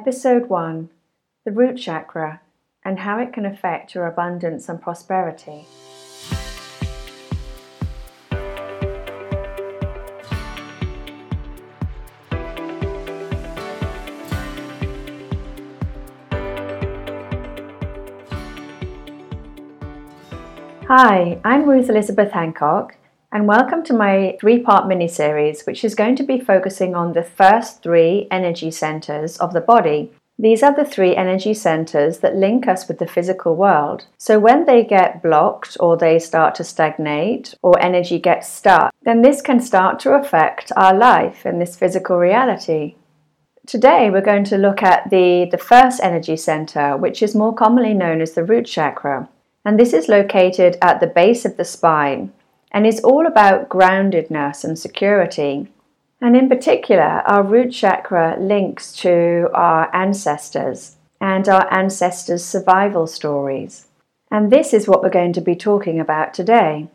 Episode 0.00 0.48
1 0.48 0.90
The 1.44 1.50
Root 1.50 1.76
Chakra 1.76 2.40
and 2.84 3.00
How 3.00 3.18
It 3.18 3.32
Can 3.32 3.44
Affect 3.44 3.96
Your 3.96 4.06
Abundance 4.06 4.68
and 4.68 4.80
Prosperity. 4.80 5.66
Hi, 20.86 21.40
I'm 21.44 21.68
Ruth 21.68 21.90
Elizabeth 21.90 22.30
Hancock, 22.30 22.94
and 23.30 23.46
welcome 23.46 23.82
to 23.82 23.92
my 23.92 24.36
three 24.40 24.58
part 24.58 24.88
mini 24.88 25.06
series, 25.06 25.64
which 25.64 25.84
is 25.84 25.94
going 25.94 26.16
to 26.16 26.22
be 26.22 26.40
focusing 26.40 26.94
on 26.94 27.12
the 27.12 27.22
first 27.22 27.82
three 27.82 28.26
energy 28.30 28.70
centers 28.70 29.36
of 29.38 29.52
the 29.52 29.60
body. 29.60 30.10
These 30.38 30.62
are 30.62 30.74
the 30.74 30.84
three 30.84 31.16
energy 31.16 31.52
centers 31.52 32.18
that 32.18 32.36
link 32.36 32.66
us 32.68 32.88
with 32.88 32.98
the 32.98 33.06
physical 33.06 33.56
world. 33.56 34.06
So, 34.16 34.38
when 34.38 34.64
they 34.64 34.82
get 34.84 35.22
blocked 35.22 35.76
or 35.80 35.96
they 35.96 36.18
start 36.18 36.54
to 36.56 36.64
stagnate 36.64 37.54
or 37.60 37.78
energy 37.80 38.18
gets 38.18 38.48
stuck, 38.48 38.94
then 39.02 39.20
this 39.20 39.42
can 39.42 39.60
start 39.60 39.98
to 40.00 40.14
affect 40.14 40.72
our 40.76 40.94
life 40.94 41.44
in 41.44 41.58
this 41.58 41.76
physical 41.76 42.16
reality. 42.16 42.94
Today, 43.66 44.08
we're 44.10 44.22
going 44.22 44.44
to 44.44 44.56
look 44.56 44.82
at 44.82 45.10
the, 45.10 45.46
the 45.50 45.58
first 45.58 46.00
energy 46.02 46.36
center, 46.36 46.96
which 46.96 47.22
is 47.22 47.34
more 47.34 47.54
commonly 47.54 47.92
known 47.92 48.22
as 48.22 48.32
the 48.32 48.44
root 48.44 48.64
chakra 48.64 49.28
and 49.64 49.78
this 49.78 49.92
is 49.92 50.08
located 50.08 50.78
at 50.80 50.98
the 50.98 51.06
base 51.06 51.44
of 51.44 51.58
the 51.58 51.64
spine 51.64 52.32
and 52.70 52.86
is 52.86 53.00
all 53.00 53.26
about 53.26 53.68
groundedness 53.68 54.64
and 54.64 54.78
security. 54.78 55.68
And 56.20 56.36
in 56.36 56.48
particular, 56.48 57.22
our 57.26 57.42
root 57.42 57.72
chakra 57.72 58.36
links 58.38 58.92
to 58.96 59.48
our 59.54 59.94
ancestors 59.94 60.96
and 61.20 61.48
our 61.48 61.72
ancestors' 61.72 62.44
survival 62.44 63.06
stories. 63.06 63.86
And 64.30 64.50
this 64.50 64.74
is 64.74 64.86
what 64.86 65.02
we're 65.02 65.10
going 65.10 65.32
to 65.34 65.40
be 65.40 65.56
talking 65.56 65.98
about 65.98 66.34
today. 66.34 66.88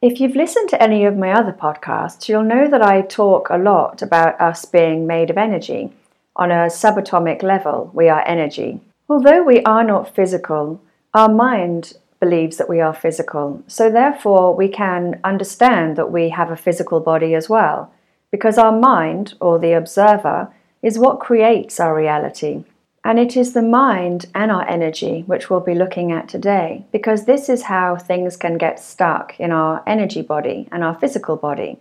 If 0.00 0.20
you've 0.20 0.34
listened 0.34 0.68
to 0.70 0.82
any 0.82 1.04
of 1.04 1.16
my 1.16 1.32
other 1.32 1.52
podcasts, 1.52 2.28
you'll 2.28 2.42
know 2.42 2.68
that 2.68 2.82
I 2.82 3.02
talk 3.02 3.50
a 3.50 3.56
lot 3.56 4.02
about 4.02 4.40
us 4.40 4.64
being 4.64 5.06
made 5.06 5.30
of 5.30 5.38
energy. 5.38 5.92
On 6.34 6.50
a 6.50 6.66
subatomic 6.66 7.42
level, 7.42 7.90
we 7.94 8.08
are 8.08 8.26
energy. 8.26 8.80
Although 9.08 9.44
we 9.44 9.62
are 9.62 9.84
not 9.84 10.12
physical, 10.14 10.80
our 11.14 11.28
mind 11.28 11.92
believes 12.22 12.56
that 12.56 12.68
we 12.68 12.80
are 12.80 12.94
physical. 12.94 13.62
So, 13.66 13.90
therefore, 13.90 14.54
we 14.54 14.68
can 14.68 15.20
understand 15.24 15.96
that 15.96 16.12
we 16.12 16.28
have 16.28 16.52
a 16.52 16.62
physical 16.66 17.00
body 17.00 17.34
as 17.34 17.48
well, 17.48 17.92
because 18.30 18.56
our 18.58 18.76
mind, 18.92 19.34
or 19.40 19.58
the 19.58 19.72
observer, 19.72 20.38
is 20.82 21.00
what 21.00 21.26
creates 21.28 21.80
our 21.80 21.94
reality. 21.94 22.64
And 23.04 23.18
it 23.18 23.36
is 23.36 23.52
the 23.52 23.62
mind 23.62 24.26
and 24.32 24.52
our 24.52 24.66
energy 24.68 25.24
which 25.26 25.50
we'll 25.50 25.72
be 25.72 25.74
looking 25.74 26.12
at 26.12 26.28
today, 26.28 26.86
because 26.92 27.24
this 27.24 27.48
is 27.48 27.62
how 27.64 27.96
things 27.96 28.36
can 28.36 28.56
get 28.56 28.78
stuck 28.78 29.34
in 29.40 29.50
our 29.50 29.82
energy 29.84 30.22
body 30.22 30.68
and 30.70 30.84
our 30.84 30.94
physical 30.94 31.36
body. 31.36 31.78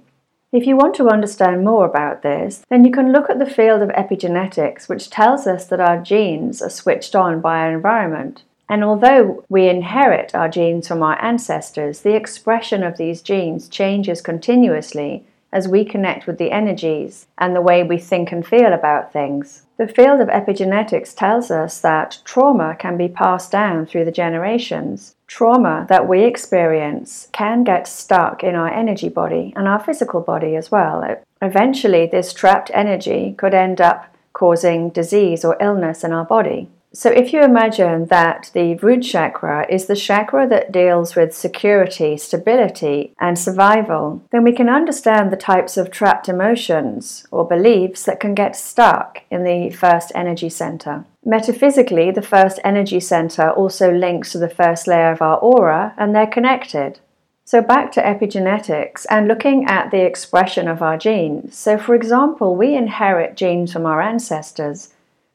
If 0.52 0.66
you 0.66 0.76
want 0.76 0.96
to 0.96 1.10
understand 1.10 1.64
more 1.64 1.86
about 1.86 2.24
this, 2.24 2.64
then 2.70 2.84
you 2.84 2.92
can 2.92 3.12
look 3.12 3.30
at 3.30 3.40
the 3.40 3.54
field 3.58 3.82
of 3.84 3.90
epigenetics, 3.90 4.90
which 4.90 5.12
tells 5.12 5.46
us 5.46 5.66
that 5.68 5.80
our 5.80 6.02
genes 6.02 6.62
are 6.62 6.70
switched 6.82 7.16
on 7.16 7.40
by 7.40 7.60
our 7.60 7.72
environment. 7.72 8.44
And 8.72 8.86
although 8.86 9.44
we 9.50 9.68
inherit 9.68 10.34
our 10.34 10.48
genes 10.48 10.88
from 10.88 11.04
our 11.04 11.22
ancestors, 11.22 12.00
the 12.00 12.16
expression 12.16 12.84
of 12.84 12.96
these 12.96 13.22
genes 13.22 13.68
changes 13.68 14.22
continuously 14.22 15.26
as 15.52 15.68
we 15.68 15.84
connect 15.84 16.26
with 16.26 16.38
the 16.38 16.52
energies 16.52 17.28
and 17.38 17.54
the 17.54 17.60
way 17.60 17.84
we 17.84 17.98
think 17.98 18.32
and 18.32 18.48
feel 18.48 18.72
about 18.72 19.12
things. 19.12 19.64
The 19.76 19.90
field 19.90 20.22
of 20.22 20.30
epigenetics 20.30 21.14
tells 21.14 21.52
us 21.52 21.82
that 21.82 22.20
trauma 22.24 22.78
can 22.80 22.96
be 22.96 23.10
passed 23.10 23.52
down 23.52 23.86
through 23.88 24.06
the 24.06 24.12
generations. 24.24 25.18
Trauma 25.28 25.86
that 25.90 26.08
we 26.08 26.24
experience 26.24 27.28
can 27.34 27.66
get 27.66 27.90
stuck 27.90 28.42
in 28.42 28.56
our 28.56 28.74
energy 28.74 29.10
body 29.10 29.52
and 29.58 29.68
our 29.68 29.84
physical 29.84 30.22
body 30.22 30.56
as 30.56 30.72
well. 30.72 31.04
Eventually, 31.42 32.06
this 32.06 32.32
trapped 32.32 32.72
energy 32.74 33.36
could 33.38 33.54
end 33.54 33.82
up 33.82 34.16
causing 34.32 34.92
disease 34.92 35.44
or 35.44 35.58
illness 35.60 36.06
in 36.06 36.14
our 36.14 36.24
body. 36.24 36.70
So, 36.94 37.10
if 37.10 37.32
you 37.32 37.42
imagine 37.42 38.08
that 38.08 38.52
the 38.54 38.76
root 38.76 39.04
chakra 39.04 39.66
is 39.70 39.86
the 39.86 39.96
chakra 39.96 40.46
that 40.50 40.74
deals 40.74 41.16
with 41.16 41.34
security, 41.34 42.18
stability, 42.18 43.14
and 43.18 43.40
survival, 43.40 44.22
then 44.32 44.44
we 44.44 44.52
can 44.52 44.68
understand 44.68 45.32
the 45.32 45.38
types 45.38 45.78
of 45.78 45.90
trapped 45.90 46.28
emotions 46.28 47.26
or 47.32 47.48
beliefs 47.48 48.04
that 48.04 48.20
can 48.20 48.36
get 48.36 48.58
stuck 48.58 49.22
in 49.32 49.46
the 49.46 49.70
first 49.70 50.12
energy 50.16 50.50
center. 50.50 51.06
Metaphysically, 51.24 52.12
the 52.12 52.22
first 52.22 52.60
energy 52.66 53.00
center 53.00 53.52
also 53.52 53.90
links 53.94 54.34
to 54.34 54.38
the 54.38 54.50
first 54.50 54.86
layer 54.86 55.14
of 55.14 55.22
our 55.22 55.38
aura, 55.38 55.94
and 55.98 56.14
they're 56.14 56.28
connected. 56.28 57.00
So, 57.46 57.62
back 57.62 57.94
to 57.94 58.02
epigenetics 58.02 59.06
and 59.10 59.30
looking 59.30 59.64
at 59.66 59.92
the 59.92 60.06
expression 60.06 60.68
of 60.68 60.82
our 60.82 60.98
genes. 60.98 61.58
So, 61.58 61.78
for 61.78 61.96
example, 61.96 62.58
we 62.58 62.76
inherit 62.76 63.38
genes 63.38 63.72
from 63.72 63.86
our 63.86 64.02
ancestors 64.02 64.90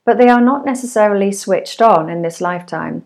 but 0.07 0.17
they 0.17 0.29
are 0.29 0.41
not 0.41 0.65
necessarily 0.65 1.31
switched 1.33 1.83
on 1.83 2.09
in 2.09 2.23
this 2.23 2.41
lifetime. 2.41 3.05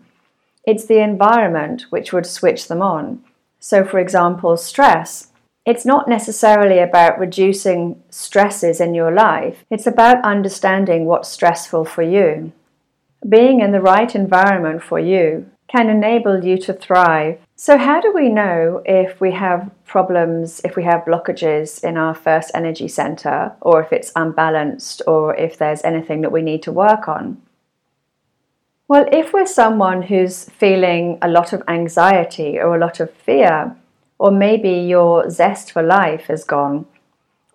It's 0.65 0.85
the 0.85 1.03
environment 1.03 1.87
which 1.89 2.13
would 2.13 2.27
switch 2.27 2.67
them 2.67 2.81
on. 2.81 3.23
So, 3.59 3.83
for 3.83 3.99
example, 3.99 4.55
stress. 4.55 5.31
It's 5.65 5.85
not 5.85 6.07
necessarily 6.07 6.79
about 6.79 7.19
reducing 7.19 8.01
stresses 8.09 8.79
in 8.79 8.95
your 8.95 9.11
life, 9.11 9.65
it's 9.69 9.85
about 9.85 10.23
understanding 10.23 11.05
what's 11.05 11.29
stressful 11.29 11.85
for 11.85 12.01
you. 12.03 12.51
Being 13.27 13.59
in 13.59 13.71
the 13.71 13.81
right 13.81 14.15
environment 14.15 14.81
for 14.81 14.99
you 14.99 15.51
can 15.67 15.89
enable 15.89 16.43
you 16.43 16.57
to 16.57 16.73
thrive. 16.73 17.39
So, 17.63 17.77
how 17.77 18.01
do 18.01 18.11
we 18.11 18.27
know 18.27 18.81
if 18.87 19.21
we 19.21 19.33
have 19.33 19.69
problems, 19.85 20.61
if 20.65 20.75
we 20.75 20.83
have 20.85 21.05
blockages 21.05 21.83
in 21.83 21.95
our 21.95 22.15
first 22.15 22.49
energy 22.55 22.87
center, 22.87 23.55
or 23.61 23.83
if 23.83 23.93
it's 23.93 24.11
unbalanced, 24.15 25.03
or 25.05 25.35
if 25.35 25.59
there's 25.59 25.83
anything 25.83 26.21
that 26.21 26.31
we 26.31 26.41
need 26.41 26.63
to 26.63 26.71
work 26.71 27.07
on? 27.07 27.39
Well, 28.87 29.05
if 29.11 29.31
we're 29.31 29.45
someone 29.45 30.01
who's 30.01 30.45
feeling 30.45 31.19
a 31.21 31.27
lot 31.27 31.53
of 31.53 31.61
anxiety 31.67 32.57
or 32.57 32.75
a 32.75 32.79
lot 32.79 32.99
of 32.99 33.13
fear, 33.13 33.75
or 34.17 34.31
maybe 34.31 34.71
your 34.71 35.29
zest 35.29 35.71
for 35.71 35.83
life 35.83 36.25
has 36.29 36.43
gone, 36.43 36.87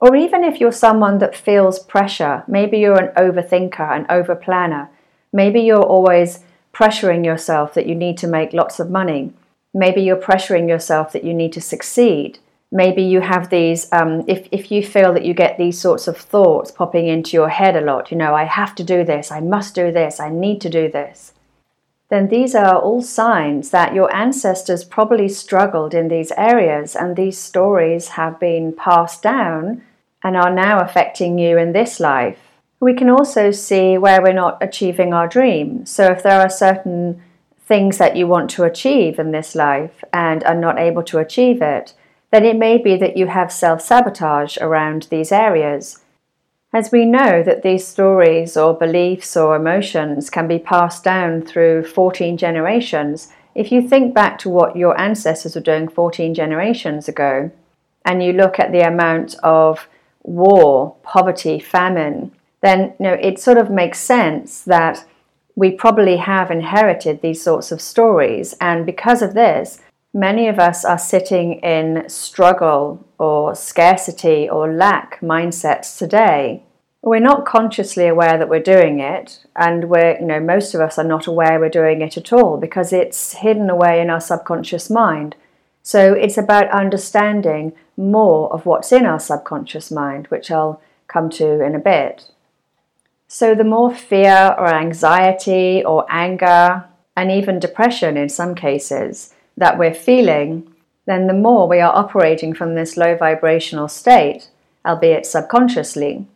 or 0.01 0.15
even 0.15 0.45
if 0.45 0.61
you're 0.61 0.71
someone 0.71 1.19
that 1.19 1.35
feels 1.35 1.81
pressure, 1.81 2.45
maybe 2.47 2.79
you're 2.79 3.03
an 3.03 3.13
overthinker, 3.17 3.91
an 3.91 4.05
overplanner, 4.05 4.89
maybe 5.33 5.63
you're 5.63 5.83
always 5.83 6.45
pressuring 6.73 7.25
yourself 7.25 7.75
that 7.75 7.89
you 7.89 7.97
need 7.97 8.17
to 8.19 8.29
make 8.29 8.53
lots 8.53 8.79
of 8.79 8.89
money. 8.89 9.33
Maybe 9.77 10.01
you're 10.01 10.17
pressuring 10.17 10.71
yourself 10.71 11.13
that 11.13 11.23
you 11.23 11.35
need 11.35 11.53
to 11.53 11.61
succeed. 11.61 12.39
Maybe 12.73 13.03
you 13.03 13.21
have 13.21 13.51
these, 13.51 13.93
um, 13.93 14.25
if, 14.27 14.49
if 14.51 14.73
you 14.73 14.83
feel 14.83 15.13
that 15.13 15.27
you 15.27 15.35
get 15.35 15.59
these 15.59 15.79
sorts 15.79 16.09
of 16.09 16.17
thoughts 16.17 16.71
popping 16.71 17.09
into 17.09 17.37
your 17.37 17.51
head 17.51 17.77
a 17.77 17.83
lot, 17.83 18.11
you 18.11 18.17
know, 18.17 18.35
I 18.35 18.45
have 18.45 18.75
to 18.77 18.83
do 18.83 19.05
this, 19.05 19.31
I 19.31 19.41
must 19.41 19.75
do 19.75 19.93
this, 19.93 20.19
I 20.19 20.31
need 20.31 20.63
to 20.63 20.71
do 20.71 20.91
this, 20.91 21.35
then 22.09 22.29
these 22.29 22.55
are 22.55 22.79
all 22.81 23.03
signs 23.03 23.69
that 23.69 23.95
your 23.95 24.11
ancestors 24.17 24.83
probably 24.83 25.29
struggled 25.29 25.93
in 25.93 26.09
these 26.09 26.33
areas 26.39 26.97
and 26.97 27.15
these 27.15 27.37
stories 27.37 28.09
have 28.09 28.41
been 28.41 28.73
passed 28.73 29.23
down 29.23 29.83
and 30.25 30.39
are 30.39 30.55
now 30.55 30.81
affecting 30.81 31.39
you 31.39 31.59
in 31.59 31.73
this 31.73 32.01
life. 32.01 32.39
We 32.81 32.95
can 32.95 33.11
also 33.11 33.51
see 33.51 33.99
where 33.99 34.23
we're 34.23 34.33
not 34.33 34.57
achieving 34.63 35.13
our 35.13 35.29
dream. 35.29 35.85
So, 35.85 36.05
if 36.11 36.23
there 36.23 36.41
are 36.41 36.49
certain 36.49 37.23
things 37.67 37.99
that 37.99 38.17
you 38.17 38.27
want 38.27 38.49
to 38.51 38.65
achieve 38.65 39.19
in 39.19 39.33
this 39.33 39.55
life 39.55 40.05
and 40.13 40.45
are 40.45 40.55
not 40.55 40.79
able 40.79 41.03
to 41.03 41.19
achieve 41.19 41.61
it, 41.61 41.93
then 42.31 42.45
it 42.45 42.57
may 42.57 42.79
be 42.79 42.97
that 42.97 43.17
you 43.17 43.27
have 43.27 43.53
self 43.53 43.81
sabotage 43.83 44.57
around 44.59 45.09
these 45.11 45.33
areas. 45.33 46.03
As 46.73 46.93
we 46.93 47.05
know 47.05 47.43
that 47.43 47.63
these 47.63 47.87
stories 47.87 48.57
or 48.57 48.75
beliefs 48.75 49.37
or 49.37 49.57
emotions 49.57 50.31
can 50.31 50.47
be 50.47 50.59
passed 50.59 51.05
down 51.05 51.43
through 51.43 51.85
14 51.85 52.37
generations, 52.37 53.33
if 53.55 53.73
you 53.73 53.89
think 53.89 54.15
back 54.15 54.39
to 54.41 54.51
what 54.51 54.77
your 54.77 54.99
ancestors 55.01 55.55
were 55.55 55.61
doing 55.61 55.89
14 55.89 56.35
generations 56.35 57.09
ago, 57.09 57.51
and 58.05 58.23
you 58.23 58.33
look 58.33 58.61
at 58.61 58.73
the 58.73 58.87
amount 58.87 59.35
of 59.43 59.89
war, 60.23 60.95
poverty, 61.03 61.59
famine, 61.59 62.33
then 62.61 62.95
you 62.99 63.05
know 63.05 63.13
it 63.15 63.39
sort 63.39 63.59
of 63.59 63.71
makes 63.71 63.99
sense 63.99 64.63
that 64.63 65.05
we 65.57 65.73
probably 65.73 66.19
have 66.19 66.51
inherited 66.51 67.21
these 67.21 67.43
sorts 67.43 67.73
of 67.73 67.81
stories. 67.81 68.55
And 68.61 68.87
because 68.87 69.23
of 69.23 69.35
this 69.35 69.81
many 70.17 70.49
of 70.49 70.59
us 70.59 70.83
are 70.83 70.99
sitting 70.99 71.61
in 71.61 72.09
struggle 72.09 73.07
or 73.19 73.55
scarcity 73.55 74.49
or 74.49 74.73
lack 74.73 75.21
mindsets 75.21 75.99
today. 75.99 76.63
We're 77.03 77.21
not 77.21 77.45
consciously 77.45 78.07
aware 78.07 78.39
that 78.39 78.49
we're 78.49 78.61
doing 78.61 78.99
it 78.99 79.45
and 79.55 79.91
we're 79.91 80.19
you 80.19 80.27
know 80.27 80.41
most 80.41 80.75
of 80.75 80.81
us 80.81 80.99
are 80.99 81.05
not 81.05 81.27
aware 81.27 81.61
we're 81.61 81.69
doing 81.69 82.01
it 82.01 82.17
at 82.17 82.33
all 82.33 82.57
because 82.57 82.93
it's 82.95 83.35
hidden 83.35 83.69
away 83.69 84.01
in 84.01 84.09
our 84.09 84.21
subconscious 84.21 84.89
mind. 84.89 85.37
So 85.83 86.15
it's 86.15 86.39
about 86.39 86.71
understanding 86.71 87.75
more 87.97 88.51
of 88.53 88.65
what's 88.65 88.93
in 88.93 89.05
our 89.05 89.21
subconscious 89.21 89.91
mind 89.91 90.29
which 90.29 90.51
I'll 90.51 90.81
come 91.09 91.29
to 91.31 91.63
in 91.63 91.75
a 91.75 91.79
bit 91.79 92.31
So, 93.29 93.55
the 93.55 93.65
more 93.65 93.93
fear 93.93 94.55
or 94.57 94.73
anxiety 94.73 95.85
or 95.85 96.07
anger 96.09 96.85
and 97.17 97.31
even 97.31 97.59
depression 97.59 98.17
in 98.17 98.29
some 98.29 98.55
cases 98.55 99.35
that 99.57 99.79
we're 99.79 99.95
feeling, 99.95 100.73
then 101.07 101.27
the 101.27 101.33
more 101.33 101.67
we 101.67 101.81
are 101.81 101.95
operating 101.95 102.55
from 102.55 102.75
this 102.75 102.97
low 102.97 103.17
vibrational 103.17 103.89
state, 103.89 104.49
albeit 104.85 105.27
subconsciously. 105.27 106.27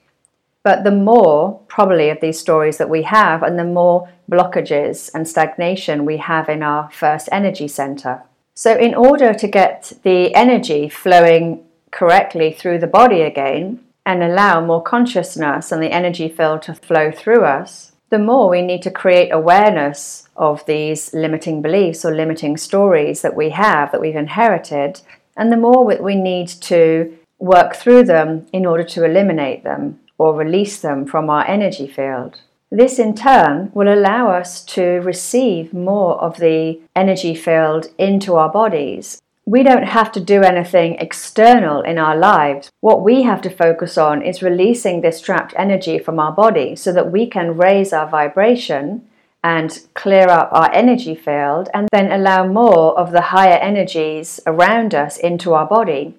But 0.63 0.85
the 0.85 0.91
more, 0.91 1.61
probably, 1.69 2.11
of 2.11 2.21
these 2.21 2.39
stories 2.39 2.79
that 2.79 2.91
we 2.91 3.03
have, 3.03 3.43
and 3.43 3.59
the 3.59 3.65
more 3.65 4.09
blockages 4.31 5.11
and 5.15 5.27
stagnation 5.27 6.05
we 6.05 6.19
have 6.19 6.49
in 6.49 6.63
our 6.63 6.91
first 6.91 7.29
energy 7.31 7.69
center. 7.69 8.23
So, 8.55 8.77
in 8.77 8.95
order 8.95 9.33
to 9.33 9.49
get 9.49 9.93
the 10.03 10.35
energy 10.35 10.89
flowing 10.89 11.65
correctly 11.93 12.53
through 12.53 12.79
the 12.79 12.87
body 12.87 13.23
again 13.23 13.81
and 14.11 14.25
allow 14.25 14.61
more 14.61 14.83
consciousness 14.83 15.71
and 15.71 15.81
the 15.81 15.93
energy 15.93 16.29
field 16.29 16.63
to 16.63 16.75
flow 16.75 17.13
through 17.13 17.45
us, 17.45 17.93
the 18.09 18.19
more 18.19 18.49
we 18.49 18.61
need 18.61 18.83
to 18.83 18.91
create 18.91 19.31
awareness 19.31 20.29
of 20.37 20.67
these 20.67 21.15
limiting 21.15 21.63
beliefs 21.63 22.05
or 22.05 22.13
limiting 22.13 22.57
stories 22.57 23.23
that 23.23 23.37
we 23.37 23.51
have, 23.51 23.93
that 23.93 24.01
we've 24.01 24.17
inherited, 24.17 25.01
and 25.37 25.53
the 25.53 25.57
more 25.57 25.85
we 25.85 26.17
need 26.17 26.49
to 26.49 27.17
work 27.39 27.77
through 27.77 28.03
them 28.03 28.47
in 28.53 28.67
order 28.67 28.83
to 28.83 29.05
eliminate 29.05 29.63
them 29.63 30.01
or 30.19 30.35
release 30.35 30.81
them 30.81 31.07
from 31.07 31.31
our 31.31 31.47
energy 31.47 31.87
field. 31.87 32.41
This 32.69 32.99
in 32.99 33.15
turn 33.15 33.71
will 33.75 33.93
allow 33.93 34.31
us 34.31 34.65
to 34.77 34.83
receive 35.13 35.73
more 35.73 36.21
of 36.21 36.39
the 36.39 36.81
energy 36.97 37.37
field 37.37 37.87
into 37.97 38.35
our 38.35 38.51
bodies. 38.51 39.23
We 39.51 39.65
don't 39.65 39.83
have 39.83 40.13
to 40.13 40.21
do 40.21 40.45
anything 40.45 40.95
external 41.01 41.81
in 41.81 41.99
our 41.99 42.17
lives. 42.17 42.71
What 42.79 43.03
we 43.03 43.23
have 43.23 43.43
to 43.43 43.51
focus 43.51 43.99
on 43.99 44.23
is 44.23 44.45
releasing 44.45 45.01
this 45.01 45.21
trapped 45.21 45.55
energy 45.57 45.99
from 45.99 46.21
our 46.21 46.31
body 46.31 46.77
so 46.77 46.93
that 46.93 47.11
we 47.11 47.27
can 47.27 47.57
raise 47.57 47.93
our 47.93 48.09
vibration 48.09 49.09
and 49.43 49.81
clear 49.95 50.29
up 50.29 50.51
our 50.53 50.73
energy 50.73 51.17
field 51.17 51.69
and 51.75 51.89
then 51.91 52.13
allow 52.13 52.47
more 52.47 52.97
of 52.97 53.11
the 53.11 53.33
higher 53.35 53.59
energies 53.59 54.39
around 54.47 54.95
us 54.95 55.17
into 55.17 55.53
our 55.53 55.67
body. 55.67 56.15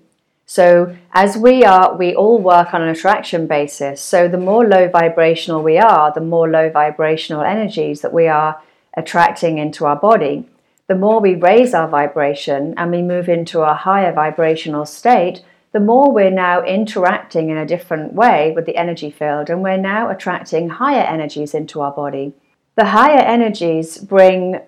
So 0.45 0.97
as 1.13 1.37
we 1.37 1.63
are, 1.63 1.95
we 1.95 2.13
all 2.13 2.37
work 2.37 2.73
on 2.73 2.81
an 2.81 2.89
attraction 2.89 3.47
basis. 3.47 4.01
So 4.01 4.27
the 4.27 4.37
more 4.37 4.67
low 4.67 4.89
vibrational 4.89 5.63
we 5.63 5.77
are, 5.77 6.11
the 6.11 6.19
more 6.19 6.49
low 6.49 6.69
vibrational 6.69 7.43
energies 7.43 8.01
that 8.01 8.11
we 8.11 8.27
are 8.27 8.61
attracting 8.97 9.57
into 9.57 9.85
our 9.85 9.95
body. 9.95 10.49
The 10.91 10.97
more 10.97 11.21
we 11.21 11.35
raise 11.35 11.73
our 11.73 11.87
vibration 11.87 12.73
and 12.75 12.91
we 12.91 13.01
move 13.01 13.29
into 13.29 13.61
a 13.61 13.73
higher 13.73 14.11
vibrational 14.11 14.85
state, 14.85 15.41
the 15.71 15.79
more 15.79 16.11
we're 16.11 16.29
now 16.29 16.61
interacting 16.63 17.49
in 17.49 17.55
a 17.55 17.65
different 17.65 18.11
way 18.11 18.51
with 18.53 18.65
the 18.65 18.75
energy 18.75 19.09
field 19.09 19.49
and 19.49 19.63
we're 19.63 19.77
now 19.77 20.09
attracting 20.09 20.67
higher 20.67 21.03
energies 21.03 21.53
into 21.53 21.79
our 21.79 21.93
body. 21.93 22.33
The 22.75 22.87
higher 22.87 23.21
energies 23.21 23.99
bring 23.99 24.59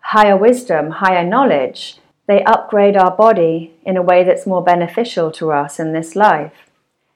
higher 0.00 0.36
wisdom, 0.36 0.90
higher 0.90 1.24
knowledge, 1.24 1.96
they 2.26 2.44
upgrade 2.44 2.98
our 2.98 3.16
body 3.16 3.72
in 3.82 3.96
a 3.96 4.02
way 4.02 4.22
that's 4.22 4.46
more 4.46 4.62
beneficial 4.62 5.30
to 5.30 5.50
us 5.50 5.80
in 5.80 5.94
this 5.94 6.14
life. 6.14 6.70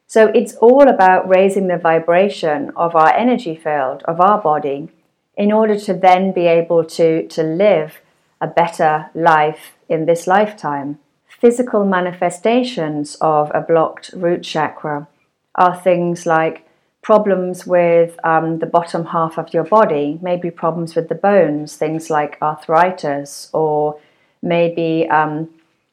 So 0.07 0.29
it's 0.29 0.55
all 0.55 0.89
about 0.89 1.29
raising 1.29 1.67
the 1.67 1.77
vibration 1.77 2.71
of 2.77 2.97
our 2.97 3.13
energy 3.13 3.57
field, 3.57 4.03
of 4.05 4.23
our 4.23 4.41
body, 4.41 4.89
in 5.37 5.53
order 5.53 5.79
to 5.81 5.93
then 5.93 6.33
be 6.33 6.47
able 6.47 6.83
to, 6.87 7.29
to 7.29 7.43
live 7.43 8.01
a 8.41 8.47
better 8.47 9.11
life 9.15 9.73
in 9.89 10.07
this 10.07 10.27
lifetime. 10.27 10.99
Physical 11.27 11.85
manifestations 11.85 13.17
of 13.21 13.51
a 13.55 13.61
blocked 13.61 14.11
root 14.15 14.43
chakra 14.43 15.07
are 15.55 15.77
things 15.77 16.27
like 16.27 16.67
problems 17.03 17.67
with 17.67 18.19
um, 18.25 18.59
the 18.61 18.67
bottom 18.67 19.05
half 19.07 19.39
of 19.39 19.53
your 19.53 19.65
body, 19.65 20.19
maybe 20.23 20.51
problems 20.51 20.95
with 20.95 21.09
the 21.09 21.15
bones, 21.15 21.77
things 21.77 22.09
like 22.09 22.39
arthritis 22.41 23.51
or 23.53 24.01
maybe 24.43 25.07
um, 25.11 25.49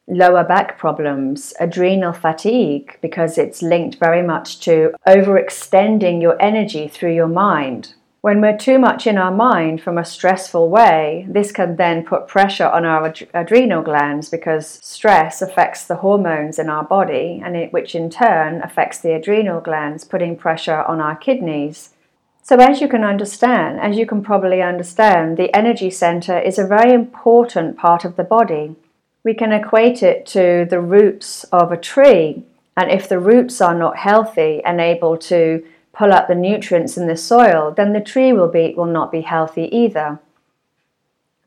lower 0.07 0.43
back 0.43 0.77
problems, 0.77 1.53
adrenal 1.59 2.13
fatigue, 2.13 2.97
because 3.01 3.37
it's 3.37 3.61
linked 3.61 3.97
very 3.99 4.21
much 4.21 4.59
to 4.61 4.93
overextending 5.07 6.21
your 6.21 6.41
energy 6.41 6.87
through 6.87 7.13
your 7.13 7.27
mind. 7.27 7.93
When 8.21 8.39
we're 8.39 8.57
too 8.57 8.77
much 8.77 9.07
in 9.07 9.17
our 9.17 9.31
mind 9.31 9.81
from 9.81 9.97
a 9.97 10.05
stressful 10.05 10.69
way, 10.69 11.25
this 11.27 11.51
can 11.51 11.75
then 11.75 12.05
put 12.05 12.27
pressure 12.27 12.67
on 12.67 12.85
our 12.85 13.07
ad- 13.07 13.27
adrenal 13.33 13.81
glands 13.81 14.29
because 14.29 14.79
stress 14.83 15.41
affects 15.41 15.85
the 15.85 15.97
hormones 15.97 16.59
in 16.59 16.69
our 16.69 16.83
body, 16.83 17.41
and 17.43 17.55
it, 17.55 17.73
which 17.73 17.95
in 17.95 18.11
turn 18.11 18.61
affects 18.61 18.99
the 18.99 19.13
adrenal 19.13 19.59
glands, 19.59 20.03
putting 20.03 20.37
pressure 20.37 20.83
on 20.83 21.01
our 21.01 21.15
kidneys 21.15 21.95
so, 22.43 22.55
as 22.57 22.81
you 22.81 22.87
can 22.87 23.03
understand, 23.03 23.79
as 23.79 23.97
you 23.97 24.05
can 24.05 24.23
probably 24.23 24.61
understand, 24.61 25.37
the 25.37 25.55
energy 25.55 25.91
center 25.91 26.39
is 26.39 26.57
a 26.57 26.65
very 26.65 26.91
important 26.91 27.77
part 27.77 28.03
of 28.03 28.15
the 28.15 28.23
body. 28.23 28.75
We 29.23 29.35
can 29.35 29.51
equate 29.51 30.01
it 30.01 30.25
to 30.27 30.65
the 30.67 30.81
roots 30.81 31.43
of 31.45 31.71
a 31.71 31.77
tree, 31.77 32.43
and 32.75 32.89
if 32.89 33.07
the 33.07 33.19
roots 33.19 33.61
are 33.61 33.75
not 33.75 33.97
healthy 33.97 34.61
and 34.65 34.81
able 34.81 35.17
to 35.17 35.63
pull 35.93 36.13
up 36.13 36.27
the 36.27 36.35
nutrients 36.35 36.97
in 36.97 37.07
the 37.07 37.17
soil, 37.17 37.73
then 37.75 37.93
the 37.93 38.01
tree 38.01 38.33
will 38.33 38.47
be 38.47 38.73
will 38.75 38.85
not 38.85 39.11
be 39.11 39.21
healthy 39.21 39.69
either. 39.75 40.19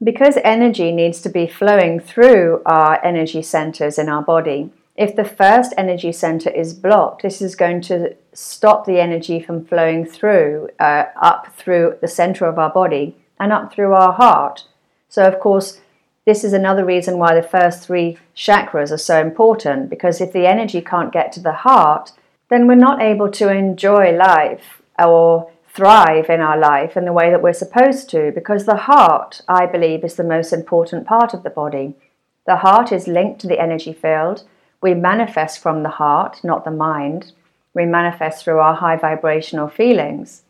Because 0.02 0.36
energy 0.44 0.92
needs 0.92 1.20
to 1.22 1.28
be 1.28 1.46
flowing 1.46 1.98
through 1.98 2.62
our 2.66 3.02
energy 3.04 3.42
centers 3.42 3.98
in 3.98 4.08
our 4.08 4.22
body, 4.22 4.70
if 4.96 5.16
the 5.16 5.24
first 5.24 5.72
energy 5.76 6.12
center 6.12 6.50
is 6.50 6.74
blocked, 6.74 7.22
this 7.22 7.42
is 7.42 7.56
going 7.56 7.80
to 7.82 8.14
stop 8.32 8.86
the 8.86 9.00
energy 9.00 9.40
from 9.40 9.64
flowing 9.64 10.04
through, 10.04 10.68
uh, 10.78 11.06
up 11.20 11.52
through 11.56 11.96
the 12.00 12.08
center 12.08 12.46
of 12.46 12.58
our 12.58 12.70
body 12.70 13.16
and 13.40 13.52
up 13.52 13.72
through 13.72 13.92
our 13.92 14.12
heart. 14.12 14.66
So, 15.08 15.26
of 15.26 15.40
course, 15.40 15.80
this 16.26 16.44
is 16.44 16.52
another 16.52 16.84
reason 16.84 17.18
why 17.18 17.34
the 17.34 17.42
first 17.42 17.84
three 17.84 18.18
chakras 18.36 18.90
are 18.90 18.98
so 18.98 19.20
important 19.20 19.90
because 19.90 20.20
if 20.20 20.32
the 20.32 20.46
energy 20.46 20.80
can't 20.80 21.12
get 21.12 21.32
to 21.32 21.40
the 21.40 21.52
heart, 21.52 22.12
then 22.50 22.66
we're 22.66 22.74
not 22.74 23.02
able 23.02 23.30
to 23.30 23.50
enjoy 23.50 24.12
life 24.12 24.82
or 24.98 25.50
thrive 25.68 26.30
in 26.30 26.40
our 26.40 26.58
life 26.58 26.96
in 26.96 27.04
the 27.04 27.12
way 27.12 27.30
that 27.30 27.42
we're 27.42 27.52
supposed 27.52 28.08
to 28.10 28.30
because 28.34 28.64
the 28.64 28.76
heart, 28.76 29.42
I 29.48 29.66
believe, 29.66 30.04
is 30.04 30.14
the 30.14 30.24
most 30.24 30.52
important 30.52 31.06
part 31.06 31.34
of 31.34 31.42
the 31.42 31.50
body. 31.50 31.94
The 32.46 32.56
heart 32.56 32.92
is 32.92 33.08
linked 33.08 33.40
to 33.40 33.46
the 33.48 33.60
energy 33.60 33.92
field 33.92 34.44
we 34.84 34.92
manifest 34.92 35.60
from 35.60 35.82
the 35.82 35.88
heart, 35.88 36.44
not 36.44 36.66
the 36.66 36.70
mind. 36.70 37.32
We 37.72 37.86
manifest 37.86 38.44
through 38.44 38.58
our 38.58 38.74
high 38.74 38.96
vibrational 38.96 39.66
feelings. 39.66 40.42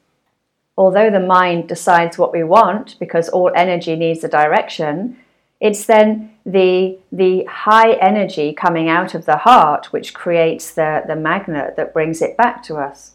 Although 0.76 1.08
the 1.08 1.20
mind 1.20 1.68
decides 1.68 2.18
what 2.18 2.32
we 2.32 2.42
want, 2.42 2.98
because 2.98 3.28
all 3.28 3.52
energy 3.54 3.94
needs 3.94 4.24
a 4.24 4.28
direction, 4.28 5.16
it's 5.64 5.86
then 5.86 6.30
the, 6.44 6.98
the 7.10 7.44
high 7.44 7.94
energy 7.94 8.52
coming 8.52 8.90
out 8.90 9.14
of 9.14 9.24
the 9.24 9.38
heart 9.38 9.94
which 9.94 10.12
creates 10.12 10.70
the, 10.70 11.02
the 11.06 11.16
magnet 11.16 11.74
that 11.76 11.94
brings 11.94 12.20
it 12.20 12.36
back 12.36 12.62
to 12.64 12.76
us. 12.76 13.12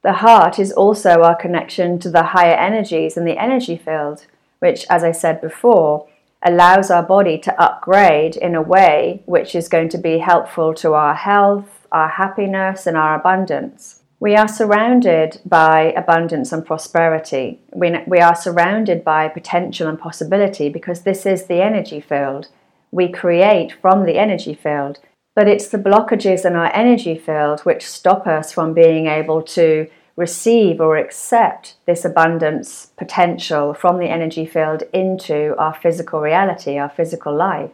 The 0.00 0.14
heart 0.14 0.58
is 0.58 0.72
also 0.72 1.22
our 1.22 1.36
connection 1.36 1.98
to 1.98 2.10
the 2.10 2.22
higher 2.22 2.54
energies 2.54 3.18
and 3.18 3.26
the 3.26 3.36
energy 3.36 3.76
field, 3.76 4.24
which, 4.60 4.86
as 4.88 5.04
I 5.04 5.12
said 5.12 5.42
before, 5.42 6.08
allows 6.42 6.90
our 6.90 7.02
body 7.02 7.36
to 7.40 7.62
upgrade 7.62 8.36
in 8.36 8.54
a 8.54 8.62
way 8.62 9.22
which 9.26 9.54
is 9.54 9.68
going 9.68 9.90
to 9.90 9.98
be 9.98 10.16
helpful 10.16 10.72
to 10.76 10.94
our 10.94 11.14
health, 11.14 11.86
our 11.92 12.08
happiness, 12.08 12.86
and 12.86 12.96
our 12.96 13.14
abundance. 13.14 14.01
We 14.22 14.36
are 14.36 14.46
surrounded 14.46 15.40
by 15.44 15.92
abundance 15.96 16.52
and 16.52 16.64
prosperity. 16.64 17.58
We, 17.74 17.92
we 18.06 18.20
are 18.20 18.36
surrounded 18.36 19.02
by 19.02 19.26
potential 19.26 19.88
and 19.88 19.98
possibility 19.98 20.68
because 20.68 21.02
this 21.02 21.26
is 21.26 21.46
the 21.46 21.60
energy 21.60 22.00
field. 22.00 22.46
We 22.92 23.10
create 23.10 23.72
from 23.72 24.06
the 24.06 24.18
energy 24.18 24.54
field. 24.54 25.00
But 25.34 25.48
it's 25.48 25.66
the 25.66 25.78
blockages 25.78 26.44
in 26.44 26.54
our 26.54 26.72
energy 26.72 27.18
field 27.18 27.62
which 27.62 27.84
stop 27.84 28.28
us 28.28 28.52
from 28.52 28.74
being 28.74 29.08
able 29.08 29.42
to 29.58 29.88
receive 30.14 30.80
or 30.80 30.98
accept 30.98 31.74
this 31.86 32.04
abundance 32.04 32.92
potential 32.96 33.74
from 33.74 33.98
the 33.98 34.08
energy 34.08 34.46
field 34.46 34.84
into 34.92 35.56
our 35.58 35.74
physical 35.74 36.20
reality, 36.20 36.78
our 36.78 36.90
physical 36.90 37.34
life. 37.34 37.72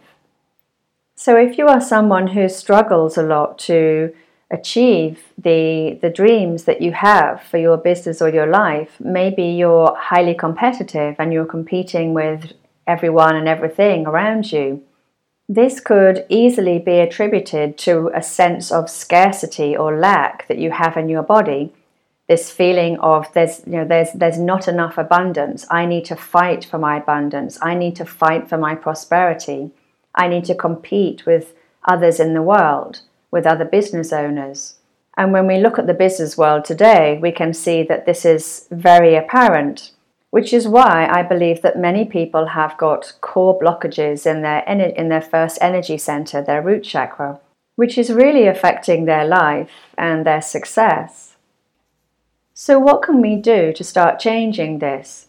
So, 1.14 1.37
if 1.37 1.59
you 1.59 1.67
are 1.67 1.81
someone 1.83 2.28
who 2.28 2.49
struggles 2.49 3.19
a 3.19 3.23
lot 3.23 3.59
to 3.67 4.14
achieve 4.50 5.25
the, 5.37 5.99
the 6.00 6.11
dreams 6.11 6.64
that 6.64 6.81
you 6.81 6.93
have 6.93 7.43
for 7.43 7.59
your 7.59 7.76
business 7.76 8.23
or 8.23 8.31
your 8.31 8.47
life, 8.47 8.97
maybe 8.99 9.45
you're 9.45 9.95
highly 9.97 10.35
competitive 10.35 11.17
and 11.19 11.33
you're 11.33 11.45
competing 11.45 12.14
with 12.14 12.52
everyone 12.87 13.37
and 13.37 13.47
everything 13.47 14.07
around 14.07 14.50
you. 14.50 14.83
This 15.49 15.81
could 15.81 16.25
easily 16.28 16.78
be 16.78 16.99
attributed 16.99 17.78
to 17.78 18.11
a 18.14 18.23
sense 18.23 18.71
of 18.71 18.90
scarcity 18.90 19.76
or 19.76 19.99
lack 19.99 20.47
that 20.49 20.59
you 20.59 20.71
have 20.71 20.97
in 20.97 21.09
your 21.09 21.23
body. 21.23 21.73
This 22.28 22.50
feeling 22.50 22.99
of 22.99 23.33
there's 23.33 23.62
you 23.64 23.73
know 23.73 23.87
there's 23.87 24.12
there's 24.12 24.38
not 24.38 24.69
enough 24.69 24.99
abundance. 24.99 25.67
I 25.71 25.87
need 25.87 26.05
to 26.07 26.17
fight 26.17 26.67
for 26.67 26.76
my 26.76 26.99
abundance. 26.99 27.59
I 27.62 27.75
need 27.75 27.97
to 27.97 28.05
fight 28.05 28.50
for 28.50 28.59
my 28.59 28.75
prosperity. 28.75 29.71
I 30.14 30.28
need 30.28 30.45
to 30.47 30.55
compete 30.55 31.25
with 31.25 31.55
others 31.85 32.21
in 32.21 32.35
the 32.35 32.43
world 32.43 33.00
with 33.30 33.47
other 33.47 33.64
business 33.64 34.12
owners 34.12 34.75
And 35.18 35.32
when 35.32 35.49
we 35.49 35.58
look 35.58 35.80
at 35.80 35.88
the 35.88 35.94
business 35.94 36.38
world 36.38 36.64
today, 36.64 37.18
we 37.20 37.32
can 37.32 37.52
see 37.52 37.82
that 37.82 38.06
this 38.06 38.25
is 38.25 38.68
very 38.70 39.16
apparent, 39.16 39.90
which 40.30 40.52
is 40.52 40.68
why 40.68 41.08
I 41.11 41.25
believe 41.25 41.61
that 41.62 41.76
many 41.76 42.04
people 42.04 42.47
have 42.47 42.78
got 42.78 43.14
core 43.20 43.58
blockages 43.58 44.26
in 44.26 44.42
their, 44.42 44.61
in 44.61 45.08
their 45.08 45.20
first 45.20 45.58
energy 45.61 45.99
center, 45.99 46.40
their 46.40 46.62
root 46.62 46.85
chakra, 46.85 47.40
which 47.75 47.99
is 47.99 48.12
really 48.12 48.47
affecting 48.47 49.06
their 49.06 49.25
life 49.25 49.73
and 49.99 50.25
their 50.25 50.40
success. 50.40 51.35
So, 52.54 52.78
what 52.78 53.02
can 53.02 53.20
we 53.20 53.35
do 53.35 53.73
to 53.73 53.82
start 53.82 54.20
changing 54.20 54.78
this? 54.78 55.26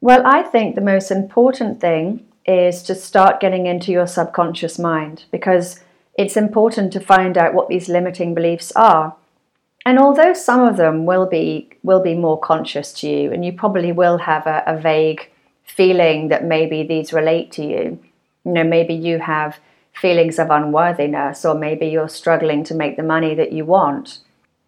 Well, 0.00 0.22
I 0.24 0.42
think 0.42 0.74
the 0.74 0.80
most 0.80 1.10
important 1.10 1.78
thing 1.78 2.26
is 2.46 2.82
to 2.84 2.94
start 2.94 3.40
getting 3.40 3.66
into 3.66 3.92
your 3.92 4.06
subconscious 4.06 4.78
mind 4.78 5.24
because 5.30 5.80
it's 6.14 6.36
important 6.36 6.92
to 6.92 7.00
find 7.00 7.38
out 7.38 7.54
what 7.54 7.68
these 7.68 7.88
limiting 7.88 8.34
beliefs 8.34 8.72
are. 8.76 9.16
And 9.84 9.98
although 9.98 10.34
some 10.34 10.60
of 10.60 10.76
them 10.76 11.06
will 11.06 11.26
be 11.26 11.70
will 11.82 12.02
be 12.02 12.14
more 12.14 12.38
conscious 12.38 12.92
to 12.94 13.08
you, 13.08 13.32
and 13.32 13.44
you 13.44 13.52
probably 13.52 13.90
will 13.90 14.18
have 14.18 14.46
a, 14.46 14.62
a 14.66 14.78
vague 14.78 15.30
feeling 15.64 16.28
that 16.28 16.44
maybe 16.44 16.82
these 16.82 17.12
relate 17.12 17.50
to 17.52 17.64
you. 17.64 17.98
You 18.44 18.52
know, 18.52 18.64
maybe 18.64 18.94
you 18.94 19.18
have 19.18 19.58
feelings 19.92 20.38
of 20.38 20.50
unworthiness, 20.50 21.44
or 21.44 21.54
maybe 21.54 21.86
you're 21.86 22.08
struggling 22.08 22.62
to 22.64 22.74
make 22.74 22.96
the 22.96 23.02
money 23.02 23.34
that 23.34 23.52
you 23.52 23.64
want. 23.64 24.20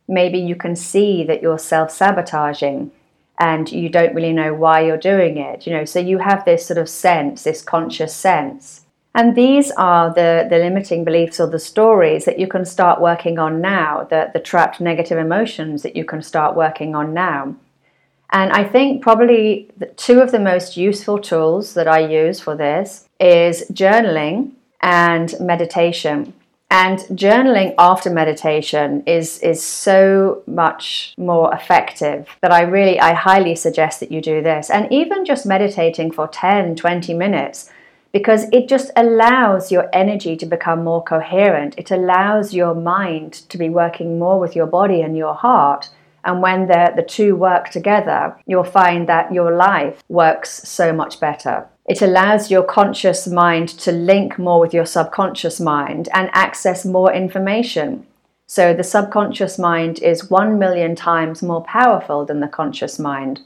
Maybe 0.08 0.38
you 0.38 0.56
can 0.56 0.76
see 0.76 1.24
that 1.24 1.42
you're 1.42 1.58
self 1.58 1.90
sabotaging 1.90 2.90
and 3.38 3.70
you 3.70 3.88
don't 3.88 4.14
really 4.14 4.32
know 4.32 4.54
why 4.54 4.80
you're 4.80 4.96
doing 4.96 5.38
it. 5.38 5.66
You 5.66 5.74
know, 5.74 5.84
so 5.84 5.98
you 5.98 6.18
have 6.18 6.44
this 6.44 6.66
sort 6.66 6.78
of 6.78 6.88
sense, 6.88 7.44
this 7.44 7.62
conscious 7.62 8.14
sense. 8.14 8.83
And 9.14 9.36
these 9.36 9.70
are 9.72 10.12
the, 10.12 10.46
the 10.50 10.58
limiting 10.58 11.04
beliefs 11.04 11.38
or 11.38 11.46
the 11.46 11.58
stories 11.58 12.24
that 12.24 12.38
you 12.38 12.48
can 12.48 12.64
start 12.64 13.00
working 13.00 13.38
on 13.38 13.60
now, 13.60 14.04
the, 14.10 14.30
the 14.32 14.40
trapped 14.40 14.80
negative 14.80 15.18
emotions 15.18 15.82
that 15.82 15.94
you 15.94 16.04
can 16.04 16.20
start 16.20 16.56
working 16.56 16.96
on 16.96 17.14
now. 17.14 17.54
And 18.30 18.52
I 18.52 18.64
think 18.64 19.02
probably 19.02 19.70
two 19.96 20.20
of 20.20 20.32
the 20.32 20.40
most 20.40 20.76
useful 20.76 21.20
tools 21.20 21.74
that 21.74 21.86
I 21.86 22.00
use 22.00 22.40
for 22.40 22.56
this 22.56 23.08
is 23.20 23.64
journaling 23.72 24.52
and 24.80 25.32
meditation. 25.38 26.34
And 26.68 26.98
journaling 27.10 27.76
after 27.78 28.10
meditation 28.10 29.04
is, 29.06 29.38
is 29.38 29.62
so 29.62 30.42
much 30.48 31.14
more 31.16 31.54
effective 31.54 32.26
that 32.40 32.50
I 32.50 32.62
really, 32.62 32.98
I 32.98 33.12
highly 33.12 33.54
suggest 33.54 34.00
that 34.00 34.10
you 34.10 34.20
do 34.20 34.42
this. 34.42 34.70
And 34.70 34.90
even 34.92 35.24
just 35.24 35.46
meditating 35.46 36.10
for 36.10 36.26
10, 36.26 36.74
20 36.74 37.14
minutes 37.14 37.70
because 38.14 38.46
it 38.52 38.68
just 38.68 38.92
allows 38.94 39.72
your 39.72 39.88
energy 39.92 40.36
to 40.36 40.46
become 40.46 40.84
more 40.84 41.02
coherent. 41.02 41.74
It 41.76 41.90
allows 41.90 42.54
your 42.54 42.72
mind 42.72 43.32
to 43.48 43.58
be 43.58 43.68
working 43.68 44.20
more 44.20 44.38
with 44.38 44.54
your 44.54 44.68
body 44.68 45.02
and 45.02 45.16
your 45.16 45.34
heart. 45.34 45.90
And 46.24 46.40
when 46.40 46.68
the, 46.68 47.04
two 47.08 47.34
work 47.34 47.70
together, 47.70 48.36
you'll 48.46 48.62
find 48.62 49.08
that 49.08 49.34
your 49.34 49.50
life 49.56 50.00
works 50.08 50.50
so 50.66 50.92
much 50.92 51.18
better. 51.18 51.66
It 51.86 52.02
allows 52.02 52.52
your 52.52 52.62
conscious 52.62 53.26
mind 53.26 53.68
to 53.80 53.90
link 53.90 54.38
more 54.38 54.60
with 54.60 54.72
your 54.72 54.86
subconscious 54.86 55.58
mind 55.58 56.08
and 56.14 56.30
access 56.32 56.84
more 56.86 57.12
information. 57.12 58.06
So 58.46 58.72
the 58.72 58.84
subconscious 58.84 59.58
mind 59.58 59.98
is 59.98 60.30
one 60.30 60.56
million 60.56 60.94
times 60.94 61.42
more 61.42 61.64
powerful 61.64 62.24
than 62.24 62.38
the 62.38 62.46
conscious 62.46 63.00
mind. 63.00 63.40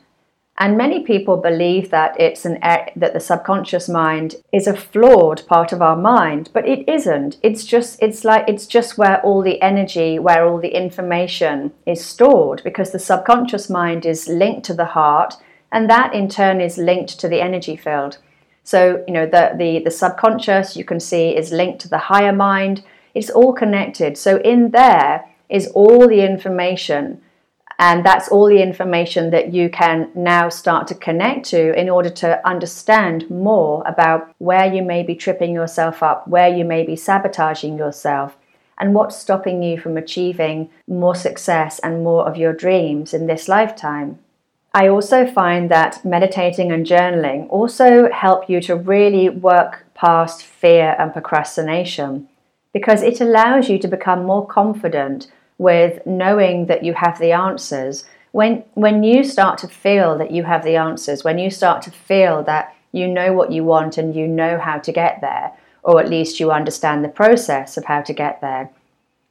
And 0.61 0.77
many 0.77 1.05
people 1.05 1.37
believe 1.37 1.91
that 1.91 2.21
it's 2.21 2.45
an 2.45 2.59
that 2.61 3.13
the 3.15 3.21
subconscious 3.21 3.89
mind 3.89 4.35
is 4.53 4.67
a 4.67 4.75
flawed 4.77 5.47
part 5.47 5.73
of 5.73 5.81
our 5.81 5.97
mind, 5.97 6.51
but 6.53 6.67
it 6.67 6.89
isn't. 6.89 7.37
It's 7.45 7.65
just 7.65 8.03
it's 8.03 8.25
like 8.25 8.45
it's 8.49 8.67
just 8.67 8.99
where 8.99 9.21
all 9.23 9.41
the 9.41 9.63
energy, 9.63 10.19
where 10.19 10.45
all 10.45 10.59
the 10.59 10.77
information 10.77 11.73
is 11.87 12.05
stored 12.05 12.61
because 12.65 12.91
the 12.91 12.99
subconscious 12.99 13.71
mind 13.71 14.05
is 14.05 14.27
linked 14.27 14.67
to 14.67 14.75
the 14.75 14.87
heart 14.97 15.35
and 15.71 15.89
that 15.89 16.13
in 16.13 16.29
turn 16.29 16.61
is 16.61 16.77
linked 16.77 17.21
to 17.21 17.29
the 17.29 17.41
energy 17.41 17.77
field. 17.77 18.19
So, 18.65 19.05
you 19.07 19.15
know, 19.15 19.27
the 19.27 19.55
the 19.57 19.79
the 19.85 19.93
subconscious 19.93 20.77
you 20.77 20.85
can 20.85 20.99
see 20.99 21.37
is 21.37 21.53
linked 21.53 21.81
to 21.83 21.89
the 21.89 21.99
higher 21.99 22.33
mind. 22.33 22.83
It's 23.15 23.31
all 23.31 23.53
connected. 23.53 24.19
So 24.19 24.39
in 24.39 24.73
there 24.73 25.25
is 25.49 25.69
all 25.69 26.09
the 26.09 26.27
information 26.27 27.21
and 27.79 28.05
that's 28.05 28.29
all 28.29 28.47
the 28.47 28.61
information 28.61 29.31
that 29.31 29.55
you 29.55 29.71
can 29.71 30.11
now 30.15 30.49
start 30.49 30.89
to 30.89 30.95
connect 30.97 31.47
to 31.47 31.79
in 31.79 31.89
order 31.89 32.11
to 32.11 32.47
understand 32.47 33.31
more 33.31 33.85
about 33.87 34.35
where 34.39 34.73
you 34.73 34.83
may 34.83 35.05
be 35.05 35.15
tripping 35.15 35.55
yourself 35.55 36.03
up, 36.03 36.27
where 36.27 36.49
you 36.49 36.65
may 36.65 36.85
be 36.85 36.97
sabotaging 36.97 37.79
yourself, 37.79 38.37
and 38.79 38.95
what's 38.95 39.17
stopping 39.17 39.63
you 39.63 39.79
from 39.79 39.97
achieving 39.97 40.71
more 40.89 41.15
success 41.15 41.79
and 41.79 42.03
more 42.03 42.27
of 42.27 42.37
your 42.37 42.53
dreams 42.53 43.15
in 43.15 43.27
this 43.27 43.49
lifetime. 43.49 44.19
I 44.75 44.89
also 44.89 45.27
find 45.27 45.71
that 45.71 46.05
meditating 46.05 46.73
and 46.73 46.85
journaling 46.85 47.49
also 47.49 48.11
help 48.11 48.51
you 48.51 48.61
to 48.63 48.77
really 48.77 49.29
work 49.29 49.87
past 49.95 50.43
fear 50.43 50.97
and 50.99 51.13
procrastination 51.13 52.29
because 52.73 53.03
it 53.03 53.21
allows 53.21 53.69
you 53.69 53.79
to 53.79 53.89
become 53.89 54.25
more 54.25 54.47
confident 54.47 55.29
with 55.59 56.05
knowing 56.07 56.67
that 56.67 56.85
you 56.85 56.95
have 56.95 57.19
the 57.19 57.33
answers, 57.33 58.05
when 58.33 58.65
when 58.75 59.03
you 59.03 59.25
start 59.25 59.59
to 59.59 59.69
feel 59.69 60.17
that 60.19 60.31
you 60.31 60.45
have 60.45 60.65
the 60.65 60.77
answers, 60.77 61.25
when 61.25 61.39
you 61.39 61.51
start 61.51 61.83
to 61.83 61.91
feel 61.91 62.43
that 62.45 62.75
you 62.93 63.07
know 63.07 63.33
what 63.33 63.53
you 63.53 63.65
want 63.65 63.99
and 63.99 64.15
you 64.15 64.27
know 64.27 64.59
how 64.59 64.79
to 64.79 64.93
get 64.93 65.21
there, 65.21 65.53
or 65.83 66.01
at 66.01 66.09
least 66.09 66.41
you 66.41 66.51
understand 66.51 67.05
the 67.05 67.09
process 67.09 67.77
of 67.77 67.85
how 67.85 68.01
to 68.03 68.13
get 68.13 68.41
there, 68.41 68.71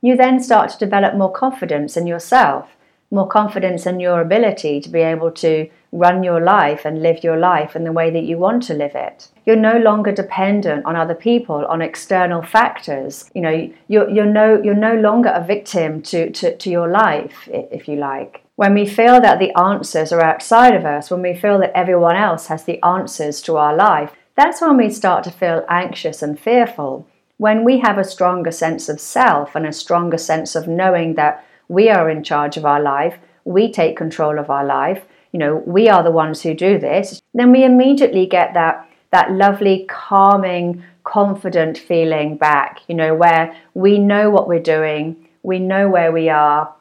you 0.02 0.16
then 0.16 0.40
start 0.40 0.70
to 0.70 0.78
develop 0.78 1.16
more 1.16 1.32
confidence 1.32 1.98
in 1.98 2.06
yourself, 2.06 2.77
more 3.10 3.28
confidence 3.28 3.86
in 3.86 4.00
your 4.00 4.22
ability 4.22 4.82
to 4.82 4.90
be 4.90 5.00
able 5.00 5.32
to 5.32 5.70
run 5.92 6.24
your 6.24 6.42
life 6.42 6.84
and 6.84 7.02
live 7.02 7.24
your 7.24 7.38
life 7.38 7.76
in 7.76 7.84
the 7.86 7.92
way 7.92 8.10
that 8.10 8.24
you 8.24 8.38
want 8.38 8.64
to 8.64 8.74
live 8.74 8.96
it. 8.96 9.30
You're 9.46 9.56
no 9.56 9.78
longer 9.78 10.12
dependent 10.12 10.86
on 10.86 10.96
other 10.96 11.16
people, 11.16 11.66
on 11.66 11.82
external 11.82 12.42
factors. 12.42 13.30
You 13.34 13.42
know, 13.42 13.72
you're, 13.88 14.10
you're, 14.10 14.26
no, 14.26 14.62
you're 14.62 14.76
no 14.76 14.96
longer 14.96 15.30
a 15.30 15.44
victim 15.44 16.02
to, 16.04 16.30
to, 16.32 16.58
to 16.58 16.70
your 16.70 16.90
life, 16.90 17.48
if 17.48 17.88
you 17.88 17.96
like. 17.96 18.44
When 18.58 18.74
we 18.74 18.86
feel 18.86 19.22
that 19.22 19.40
the 19.40 19.58
answers 19.58 20.12
are 20.12 20.22
outside 20.22 20.74
of 20.74 20.84
us, 20.84 21.10
when 21.10 21.22
we 21.22 21.36
feel 21.36 21.60
that 21.60 21.78
everyone 21.78 22.16
else 22.16 22.48
has 22.48 22.64
the 22.64 22.84
answers 22.84 23.42
to 23.44 23.56
our 23.56 23.76
life, 23.76 24.12
that's 24.36 24.62
when 24.62 24.78
we 24.78 24.90
start 24.90 25.24
to 25.24 25.32
feel 25.32 25.66
anxious 25.70 26.22
and 26.22 26.40
fearful. 26.40 27.08
When 27.38 27.64
we 27.64 27.80
have 27.80 27.98
a 27.98 28.04
stronger 28.04 28.52
sense 28.52 28.90
of 28.90 29.00
self 29.00 29.56
and 29.56 29.66
a 29.66 29.72
stronger 29.72 30.18
sense 30.18 30.56
of 30.56 30.68
knowing 30.68 31.16
that 31.16 31.46
we 31.68 31.90
are 31.90 32.10
in 32.10 32.24
charge 32.24 32.58
of 32.58 32.66
our 32.66 32.82
life, 32.82 33.18
we 33.46 33.72
take 33.72 33.98
control 33.98 34.40
of 34.40 34.50
our 34.50 34.66
life, 34.66 35.04
you 35.32 35.40
know, 35.40 35.64
we 35.66 35.90
are 35.90 36.04
the 36.04 36.12
ones 36.12 36.42
who 36.42 36.54
do 36.54 36.78
this, 36.80 37.22
then 37.34 37.52
we 37.52 37.64
immediately 37.64 38.26
get 38.26 38.54
that 38.54 38.84
that 39.12 39.32
lovely 39.32 39.86
calming, 39.88 40.84
confident 41.06 41.78
feeling 41.78 42.36
back, 42.36 42.82
you 42.90 42.96
know, 42.96 43.16
where 43.16 43.56
we 43.74 43.98
know 43.98 44.30
what 44.30 44.48
we're 44.48 44.60
doing, 44.60 45.16
we 45.44 45.60
know 45.60 45.88
where 45.88 46.12
we 46.12 46.28
are. 46.28 46.74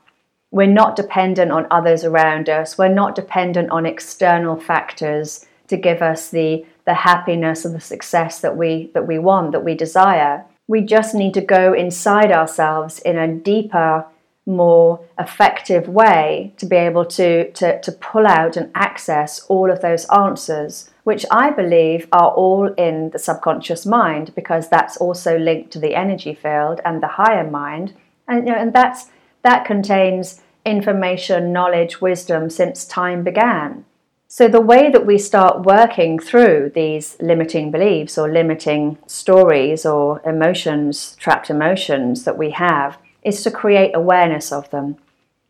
We're 0.51 0.67
not 0.67 0.97
dependent 0.97 1.53
on 1.53 1.67
others 1.71 2.03
around 2.03 2.49
us. 2.49 2.77
We're 2.77 2.89
not 2.89 3.15
dependent 3.15 3.71
on 3.71 3.87
external 3.87 4.59
factors 4.59 5.47
to 5.69 5.77
give 5.77 6.03
us 6.03 6.31
the, 6.31 6.65
the 6.85 6.95
happiness 6.95 7.65
and 7.65 7.75
the 7.75 7.81
success 7.81 8.41
that 8.41 8.57
we 8.57 8.91
that 8.95 9.07
we 9.07 9.19
want, 9.19 9.53
that 9.53 9.65
we 9.65 9.75
desire. 9.75 10.45
We 10.67 10.81
just 10.81 11.15
need 11.15 11.35
to 11.35 11.41
go 11.41 11.73
inside 11.73 12.33
ourselves 12.33 12.99
in 13.01 13.17
a 13.19 13.33
deeper 13.33 14.05
more 14.47 15.05
effective 15.19 15.89
way 15.89 16.55
to 16.57 16.67
be 16.67 16.77
able 16.77 17.05
to, 17.05 17.51
to, 17.53 17.81
to 17.81 17.93
pull 17.93 18.27
out 18.27 18.57
and 18.57 18.71
access 18.75 19.41
all 19.47 19.71
of 19.71 19.83
those 19.83 20.07
answers, 20.07 20.89
which 21.03 21.27
I 21.31 21.51
believe 21.51 22.07
are 22.13 22.31
all 22.31 22.73
in 22.75 23.11
the 23.11 23.19
subconscious 23.19 23.85
mind 23.85 24.33
because 24.37 24.69
that's 24.69 24.97
also 24.97 25.37
linked 25.37 25.73
to 25.73 25.81
the 25.81 25.97
energy 25.97 26.35
field 26.35 26.81
and 26.85 27.03
the 27.03 27.09
higher 27.09 27.49
mind. 27.49 27.95
And, 28.29 28.47
you 28.47 28.53
know, 28.53 28.59
and 28.59 28.73
that's, 28.73 29.07
that 29.43 29.65
contains 29.65 30.41
information, 30.65 31.53
knowledge, 31.53 32.01
wisdom 32.01 32.49
since 32.49 32.85
time 32.85 33.25
began. 33.25 33.85
So, 34.29 34.49
the 34.49 34.61
way 34.61 34.91
that 34.91 35.07
we 35.07 35.19
start 35.19 35.65
working 35.65 36.19
through 36.19 36.73
these 36.75 37.17
limiting 37.21 37.71
beliefs 37.71 38.19
or 38.19 38.29
limiting 38.29 38.99
stories 39.07 39.87
or 39.87 40.21
emotions, 40.29 41.17
trapped 41.21 41.49
emotions 41.49 42.25
that 42.25 42.37
we 42.37 42.51
have, 42.51 42.99
is 43.27 43.43
to 43.43 43.51
create 43.51 43.91
awareness 43.95 44.53
of 44.53 44.71
them. 44.71 44.97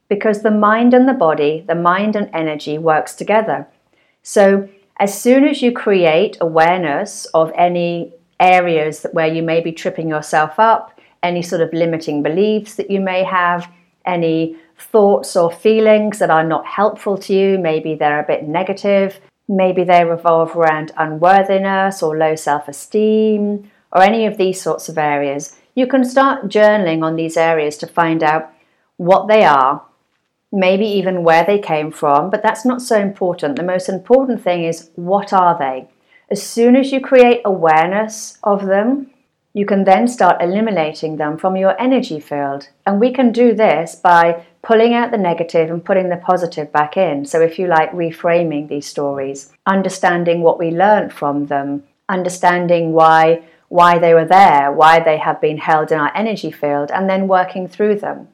Because 0.09 0.43
the 0.43 0.51
mind 0.51 0.95
and 0.95 1.09
the 1.09 1.13
body, 1.13 1.65
the 1.67 1.75
mind 1.75 2.17
and 2.17 2.31
energy 2.33 2.79
works 2.79 3.15
together. 3.15 3.69
So 4.23 4.69
as 4.99 5.21
soon 5.21 5.45
as 5.45 5.63
you 5.63 5.73
create 5.73 6.39
awareness 6.41 7.27
of 7.27 7.53
any 7.55 8.15
areas 8.41 9.05
where 9.13 9.27
you 9.27 9.43
may 9.43 9.61
be 9.61 9.73
tripping 9.73 10.09
yourself 10.09 10.59
up, 10.59 10.99
any 11.23 11.43
sort 11.43 11.61
of 11.61 11.73
limiting 11.73 12.23
beliefs 12.23 12.75
that 12.77 12.91
you 12.91 13.01
may 13.01 13.25
have, 13.25 13.71
any 14.07 14.57
thoughts 14.79 15.37
or 15.37 15.51
feelings 15.51 16.19
that 16.19 16.31
are 16.31 16.45
not 16.45 16.67
helpful 16.67 17.19
to 17.19 17.35
you, 17.35 17.59
maybe 17.59 17.95
they're 17.95 18.21
a 18.21 18.27
bit 18.27 18.47
negative, 18.47 19.21
maybe 19.49 19.85
they 19.85 20.05
revolve 20.05 20.57
around 20.57 20.93
unworthiness 20.97 22.03
or 22.03 22.17
low 22.17 22.35
self 22.37 22.69
esteem, 22.69 23.71
or 23.93 24.03
any 24.03 24.27
of 24.27 24.37
these 24.37 24.61
sorts 24.61 24.89
of 24.89 24.99
areas, 24.99 25.57
you 25.77 25.87
can 25.87 26.05
start 26.05 26.49
journaling 26.49 27.05
on 27.05 27.15
these 27.15 27.37
areas 27.37 27.77
to 27.77 27.87
find 27.87 28.25
out 28.25 28.51
what 28.97 29.29
they 29.29 29.45
are, 29.45 29.85
maybe 30.51 30.87
even 30.87 31.23
where 31.23 31.45
they 31.45 31.59
came 31.59 31.93
from, 31.93 32.31
but 32.31 32.43
that's 32.43 32.65
not 32.65 32.81
so 32.83 32.99
important. 32.99 33.57
The 33.57 33.63
most 33.63 33.89
important 33.89 34.43
thing 34.43 34.65
is 34.65 34.91
what 34.97 35.33
are 35.33 35.57
they? 35.57 35.89
As 36.31 36.43
soon 36.43 36.75
as 36.75 36.91
you 36.91 37.01
create 37.01 37.43
awareness 37.45 38.39
of 38.43 38.67
them, 38.67 39.11
you 39.53 39.65
can 39.65 39.85
then 39.85 40.09
start 40.09 40.43
eliminating 40.43 41.17
them 41.17 41.39
from 41.39 41.57
your 41.57 41.81
energy 41.81 42.21
field. 42.21 42.69
And 42.85 42.99
we 42.99 43.13
can 43.13 43.31
do 43.33 43.55
this 43.55 43.95
by 43.95 44.45
pulling 44.63 44.93
out 44.93 45.13
the 45.13 45.19
negative 45.19 45.71
and 45.71 45.85
putting 45.85 46.09
the 46.09 46.17
positive 46.17 46.73
back 46.73 46.97
in. 46.97 47.25
So, 47.25 47.41
if 47.41 47.59
you 47.59 47.67
like, 47.67 47.91
reframing 47.93 48.69
these 48.69 48.87
stories, 48.87 49.53
understanding 49.65 50.43
what 50.43 50.59
we 50.59 50.71
learned 50.71 51.13
from 51.13 51.47
them, 51.47 51.85
understanding 52.09 52.93
why. 52.93 53.45
Why 53.69 53.99
they 53.99 54.15
were 54.15 54.25
there, 54.25 54.71
why 54.73 55.01
they 55.01 55.19
have 55.19 55.41
been 55.41 55.59
held 55.59 55.91
in 55.91 55.99
our 55.99 56.13
energy 56.15 56.51
field, 56.51 56.91
and 56.91 57.09
then 57.09 57.29
working 57.29 57.67
through 57.69 57.97
them. 57.97 58.29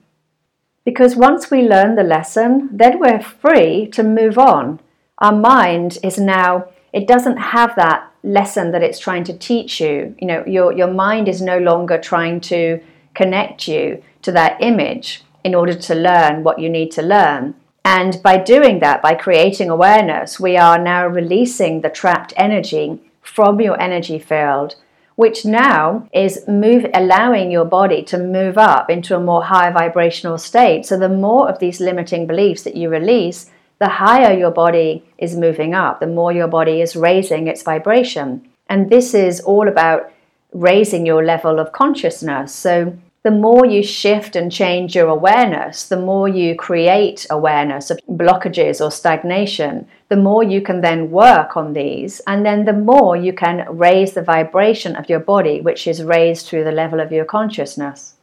Because 0.84 1.14
once 1.16 1.50
we 1.50 1.62
learn 1.62 1.94
the 1.94 2.02
lesson, 2.02 2.68
then 2.72 2.98
we're 2.98 3.22
free 3.22 3.86
to 3.88 4.02
move 4.02 4.36
on. 4.36 4.80
Our 5.18 5.34
mind 5.34 5.98
is 6.02 6.18
now, 6.18 6.66
it 6.92 7.06
doesn't 7.06 7.36
have 7.36 7.76
that 7.76 8.10
lesson 8.24 8.72
that 8.72 8.82
it's 8.82 8.98
trying 8.98 9.24
to 9.24 9.38
teach 9.38 9.80
you. 9.80 10.14
You 10.18 10.26
know, 10.26 10.44
your, 10.46 10.72
your 10.72 10.92
mind 10.92 11.28
is 11.28 11.40
no 11.40 11.58
longer 11.58 11.98
trying 11.98 12.40
to 12.42 12.80
connect 13.14 13.68
you 13.68 14.02
to 14.22 14.32
that 14.32 14.60
image 14.60 15.22
in 15.44 15.54
order 15.54 15.74
to 15.74 15.94
learn 15.94 16.42
what 16.42 16.58
you 16.58 16.68
need 16.68 16.90
to 16.92 17.02
learn. 17.02 17.54
And 17.84 18.22
by 18.22 18.38
doing 18.38 18.78
that, 18.80 19.02
by 19.02 19.14
creating 19.14 19.68
awareness, 19.68 20.38
we 20.38 20.56
are 20.56 20.78
now 20.78 21.06
releasing 21.06 21.80
the 21.80 21.90
trapped 21.90 22.32
energy 22.36 23.00
from 23.20 23.60
your 23.60 23.80
energy 23.80 24.18
field 24.18 24.76
which 25.16 25.44
now 25.44 26.08
is 26.12 26.46
move 26.48 26.86
allowing 26.94 27.50
your 27.50 27.64
body 27.64 28.02
to 28.02 28.18
move 28.18 28.56
up 28.56 28.88
into 28.90 29.16
a 29.16 29.20
more 29.20 29.44
high 29.44 29.70
vibrational 29.70 30.38
state. 30.38 30.86
So 30.86 30.98
the 30.98 31.08
more 31.08 31.48
of 31.48 31.58
these 31.58 31.80
limiting 31.80 32.26
beliefs 32.26 32.62
that 32.62 32.76
you 32.76 32.88
release, 32.88 33.50
the 33.78 33.88
higher 33.88 34.36
your 34.36 34.50
body 34.50 35.04
is 35.18 35.36
moving 35.36 35.74
up, 35.74 36.00
the 36.00 36.06
more 36.06 36.32
your 36.32 36.48
body 36.48 36.80
is 36.80 36.96
raising 36.96 37.48
its 37.48 37.62
vibration. 37.62 38.48
And 38.68 38.90
this 38.90 39.12
is 39.12 39.40
all 39.40 39.68
about 39.68 40.10
raising 40.52 41.04
your 41.04 41.24
level 41.24 41.58
of 41.58 41.72
consciousness. 41.72 42.54
So 42.54 42.96
the 43.22 43.30
more 43.30 43.64
you 43.64 43.82
shift 43.82 44.34
and 44.34 44.50
change 44.50 44.96
your 44.96 45.08
awareness, 45.08 45.84
the 45.86 46.00
more 46.00 46.28
you 46.28 46.56
create 46.56 47.24
awareness 47.30 47.90
of 47.90 48.00
blockages 48.08 48.84
or 48.84 48.90
stagnation, 48.90 49.86
the 50.08 50.16
more 50.16 50.42
you 50.42 50.60
can 50.60 50.80
then 50.80 51.10
work 51.10 51.56
on 51.56 51.72
these, 51.72 52.20
and 52.26 52.44
then 52.44 52.64
the 52.64 52.72
more 52.72 53.16
you 53.16 53.32
can 53.32 53.64
raise 53.68 54.12
the 54.12 54.22
vibration 54.22 54.96
of 54.96 55.08
your 55.08 55.20
body, 55.20 55.60
which 55.60 55.86
is 55.86 56.02
raised 56.02 56.46
through 56.46 56.64
the 56.64 56.72
level 56.72 56.98
of 56.98 57.12
your 57.12 57.24
consciousness. 57.24 58.14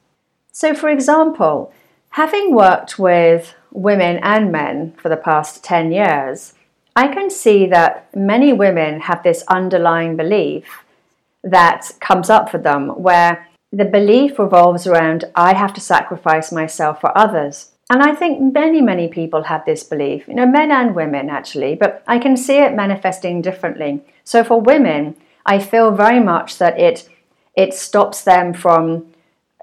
So, 0.52 0.74
for 0.74 0.90
example, 0.90 1.72
having 2.10 2.54
worked 2.54 3.00
with 3.00 3.56
women 3.72 4.20
and 4.22 4.52
men 4.52 4.94
for 4.98 5.08
the 5.08 5.16
past 5.16 5.64
10 5.64 5.94
years, 5.94 6.54
I 6.96 7.08
can 7.08 7.30
see 7.30 7.66
that 7.68 8.14
many 8.14 8.52
women 8.52 9.00
have 9.02 9.24
this 9.24 9.46
underlying 9.48 10.18
belief 10.18 10.84
that 11.42 11.92
comes 12.02 12.30
up 12.30 12.50
for 12.50 12.58
them 12.58 12.90
where 13.02 13.48
the 13.72 13.86
belief 13.86 14.40
revolves 14.40 14.88
around 14.88 15.26
I 15.36 15.54
have 15.54 15.74
to 15.76 15.82
sacrifice 15.82 16.52
myself 16.52 17.02
for 17.02 17.16
others. 17.18 17.72
And 17.92 18.04
I 18.04 18.14
think 18.14 18.54
many, 18.54 18.82
many 18.82 19.08
people 19.08 19.44
have 19.44 19.66
this 19.66 19.84
belief, 19.84 20.28
you 20.28 20.36
know, 20.36 20.46
men 20.46 20.72
and 20.72 20.96
women 20.96 21.30
actually, 21.30 21.76
but 21.76 22.04
I 22.08 22.20
can 22.20 22.38
see 22.38 22.58
it 22.58 22.76
manifesting 22.76 23.42
differently. 23.42 24.04
So 24.24 24.44
for 24.44 24.62
women, 24.62 25.16
I 25.46 25.58
feel 25.60 25.92
very 25.92 26.20
much 26.20 26.58
that 26.60 26.80
it 26.80 27.10
it 27.56 27.74
stops 27.74 28.24
them 28.24 28.54
from 28.54 29.08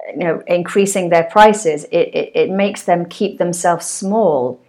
you 0.09 0.19
know 0.19 0.43
increasing 0.47 1.09
their 1.09 1.25
prices. 1.25 1.85
It, 1.85 2.09
it, 2.15 2.33
it 2.35 2.51
makes 2.51 2.83
them 2.83 3.07
keep 3.07 3.39
themselves 3.39 3.87
small. 3.87 4.61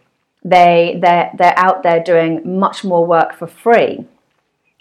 They 0.44 1.00
they're 1.02 1.32
they're 1.36 1.58
out 1.58 1.82
there 1.82 2.04
doing 2.04 2.60
much 2.60 2.84
more 2.84 3.06
work 3.06 3.34
for 3.34 3.48
free. 3.48 4.06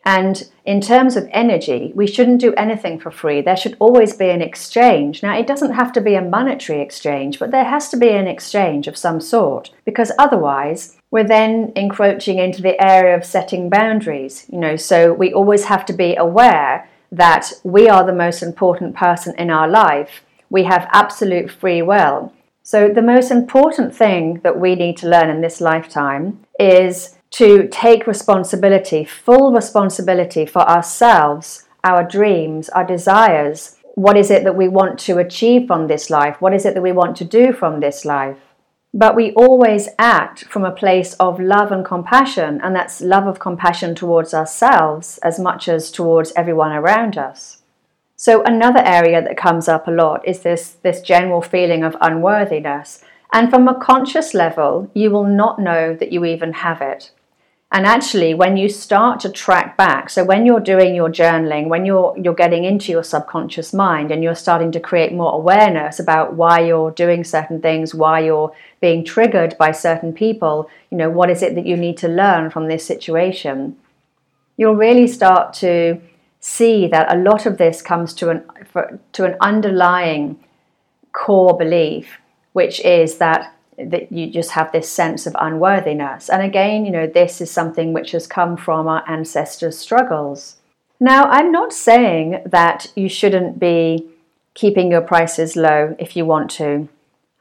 And 0.06 0.48
in 0.64 0.80
terms 0.80 1.16
of 1.16 1.28
energy, 1.32 1.90
we 1.96 2.06
shouldn't 2.06 2.40
do 2.40 2.54
anything 2.54 3.00
for 3.00 3.10
free. 3.10 3.40
There 3.40 3.56
should 3.56 3.76
always 3.80 4.14
be 4.14 4.30
an 4.30 4.40
exchange. 4.40 5.20
Now, 5.20 5.36
it 5.36 5.48
doesn't 5.48 5.74
have 5.74 5.92
to 5.94 6.00
be 6.00 6.14
a 6.14 6.22
monetary 6.22 6.80
exchange, 6.80 7.40
but 7.40 7.50
there 7.50 7.64
has 7.64 7.88
to 7.88 7.96
be 7.96 8.10
an 8.10 8.28
exchange 8.28 8.86
of 8.86 8.96
some 8.96 9.20
sort, 9.20 9.72
because 9.84 10.12
otherwise, 10.16 10.96
we're 11.10 11.26
then 11.26 11.72
encroaching 11.74 12.38
into 12.38 12.62
the 12.62 12.80
area 12.80 13.16
of 13.16 13.24
setting 13.24 13.68
boundaries. 13.68 14.46
You 14.48 14.60
know, 14.60 14.76
so 14.76 15.12
we 15.12 15.32
always 15.32 15.64
have 15.64 15.84
to 15.86 15.92
be 15.92 16.14
aware 16.14 16.88
that 17.10 17.52
we 17.64 17.88
are 17.88 18.06
the 18.06 18.12
most 18.12 18.44
important 18.44 18.94
person 18.94 19.34
in 19.36 19.50
our 19.50 19.66
life. 19.68 20.22
We 20.50 20.62
have 20.64 20.88
absolute 20.92 21.50
free 21.50 21.82
will. 21.82 22.32
So, 22.62 22.88
the 22.88 23.02
most 23.02 23.32
important 23.32 23.92
thing 23.92 24.40
that 24.44 24.60
we 24.60 24.76
need 24.76 24.96
to 24.98 25.08
learn 25.08 25.30
in 25.30 25.40
this 25.40 25.60
lifetime 25.60 26.44
is 26.60 27.15
to 27.30 27.68
take 27.68 28.06
responsibility, 28.06 29.04
full 29.04 29.52
responsibility 29.52 30.46
for 30.46 30.62
ourselves, 30.62 31.64
our 31.84 32.02
dreams, 32.02 32.68
our 32.70 32.84
desires. 32.84 33.76
What 33.94 34.16
is 34.16 34.30
it 34.30 34.44
that 34.44 34.56
we 34.56 34.68
want 34.68 34.98
to 35.00 35.18
achieve 35.18 35.66
from 35.66 35.86
this 35.86 36.10
life? 36.10 36.40
What 36.40 36.54
is 36.54 36.64
it 36.64 36.74
that 36.74 36.82
we 36.82 36.92
want 36.92 37.16
to 37.18 37.24
do 37.24 37.52
from 37.52 37.80
this 37.80 38.04
life? 38.04 38.38
But 38.92 39.14
we 39.14 39.32
always 39.32 39.88
act 39.98 40.44
from 40.44 40.64
a 40.64 40.70
place 40.70 41.14
of 41.14 41.38
love 41.38 41.70
and 41.70 41.84
compassion, 41.84 42.60
and 42.62 42.74
that's 42.74 43.00
love 43.00 43.26
of 43.26 43.38
compassion 43.38 43.94
towards 43.94 44.32
ourselves 44.32 45.18
as 45.18 45.38
much 45.38 45.68
as 45.68 45.90
towards 45.90 46.32
everyone 46.34 46.72
around 46.72 47.18
us. 47.18 47.62
So, 48.16 48.42
another 48.44 48.80
area 48.82 49.20
that 49.22 49.36
comes 49.36 49.68
up 49.68 49.86
a 49.86 49.90
lot 49.90 50.26
is 50.26 50.40
this, 50.40 50.76
this 50.82 51.02
general 51.02 51.42
feeling 51.42 51.84
of 51.84 51.96
unworthiness. 52.00 53.04
And 53.32 53.50
from 53.50 53.68
a 53.68 53.78
conscious 53.78 54.34
level, 54.34 54.90
you 54.94 55.10
will 55.10 55.24
not 55.24 55.58
know 55.58 55.94
that 55.94 56.12
you 56.12 56.24
even 56.24 56.52
have 56.52 56.80
it. 56.80 57.10
And 57.72 57.84
actually, 57.84 58.32
when 58.32 58.56
you 58.56 58.68
start 58.68 59.18
to 59.20 59.28
track 59.28 59.76
back, 59.76 60.08
so 60.08 60.22
when 60.24 60.46
you're 60.46 60.60
doing 60.60 60.94
your 60.94 61.10
journaling, 61.10 61.66
when 61.66 61.84
you're 61.84 62.16
you're 62.16 62.32
getting 62.32 62.64
into 62.64 62.92
your 62.92 63.02
subconscious 63.02 63.74
mind 63.74 64.12
and 64.12 64.22
you're 64.22 64.36
starting 64.36 64.70
to 64.72 64.80
create 64.80 65.12
more 65.12 65.32
awareness 65.32 65.98
about 65.98 66.34
why 66.34 66.60
you're 66.60 66.92
doing 66.92 67.24
certain 67.24 67.60
things, 67.60 67.92
why 67.92 68.20
you're 68.20 68.54
being 68.80 69.04
triggered 69.04 69.58
by 69.58 69.72
certain 69.72 70.12
people, 70.12 70.70
you 70.90 70.96
know, 70.96 71.10
what 71.10 71.28
is 71.28 71.42
it 71.42 71.56
that 71.56 71.66
you 71.66 71.76
need 71.76 71.96
to 71.98 72.08
learn 72.08 72.50
from 72.50 72.68
this 72.68 72.86
situation? 72.86 73.76
You'll 74.56 74.76
really 74.76 75.08
start 75.08 75.52
to 75.54 76.00
see 76.38 76.86
that 76.86 77.12
a 77.12 77.18
lot 77.18 77.46
of 77.46 77.58
this 77.58 77.82
comes 77.82 78.14
to 78.14 78.30
an 78.30 78.44
for, 78.70 79.00
to 79.12 79.24
an 79.24 79.36
underlying 79.40 80.38
core 81.12 81.58
belief, 81.58 82.20
which 82.56 82.80
is 82.80 83.18
that 83.18 83.52
that 83.76 84.10
you 84.10 84.30
just 84.30 84.52
have 84.52 84.72
this 84.72 84.90
sense 84.90 85.26
of 85.26 85.36
unworthiness. 85.38 86.30
And 86.30 86.40
again, 86.40 86.86
you 86.86 86.90
know, 86.90 87.06
this 87.06 87.42
is 87.42 87.50
something 87.50 87.92
which 87.92 88.12
has 88.12 88.26
come 88.26 88.56
from 88.56 88.88
our 88.88 89.04
ancestors' 89.06 89.76
struggles. 89.76 90.56
Now, 90.98 91.24
I'm 91.24 91.52
not 91.52 91.74
saying 91.74 92.40
that 92.46 92.90
you 92.96 93.10
shouldn't 93.10 93.58
be 93.58 94.08
keeping 94.54 94.90
your 94.90 95.02
prices 95.02 95.54
low 95.54 95.94
if 95.98 96.16
you 96.16 96.24
want 96.24 96.50
to. 96.52 96.88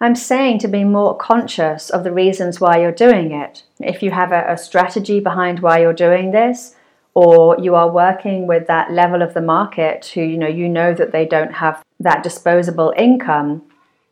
I'm 0.02 0.16
saying 0.16 0.60
to 0.60 0.68
be 0.68 0.84
more 0.84 1.16
conscious 1.16 1.90
of 1.90 2.04
the 2.04 2.12
reasons 2.12 2.60
why 2.60 2.82
you're 2.82 2.92
doing 3.08 3.32
it. 3.32 3.64
If 3.80 4.04
you 4.04 4.12
have 4.12 4.34
a, 4.34 4.44
a 4.50 4.58
strategy 4.58 5.22
behind 5.22 5.62
why 5.62 5.80
you're 5.80 5.94
doing 5.94 6.32
this, 6.32 6.76
or 7.14 7.58
you 7.58 7.74
are 7.76 7.90
working 7.90 8.48
with 8.48 8.68
that 8.68 8.92
level 8.92 9.22
of 9.22 9.34
the 9.34 9.48
market 9.56 10.08
who 10.08 10.22
you 10.22 10.38
know 10.38 10.54
you 10.60 10.68
know 10.68 10.94
that 10.94 11.14
they 11.14 11.26
don't 11.26 11.54
have 11.54 11.82
that 12.02 12.22
disposable 12.22 12.94
income 12.98 13.62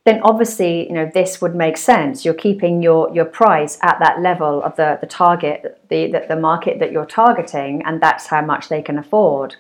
then 0.06 0.20
obviously 0.24 0.88
you 0.88 0.94
know 0.94 1.10
this 1.14 1.42
would 1.42 1.56
make 1.56 1.78
sense. 1.78 2.26
You're 2.26 2.34
keeping 2.34 2.82
your 2.82 3.14
your 3.14 3.26
price 3.26 3.78
at 3.82 4.00
that 4.00 4.22
level 4.22 4.62
of 4.64 4.76
the 4.76 4.98
the 5.00 5.08
target 5.08 5.82
the, 5.90 6.12
the 6.12 6.26
the 6.30 6.36
market 6.36 6.80
that 6.80 6.92
you're 6.92 7.06
targeting 7.06 7.84
and 7.86 8.02
that's 8.02 8.28
how 8.28 8.42
much 8.42 8.70
they 8.70 8.82
can 8.82 8.98
afford. 8.98 9.56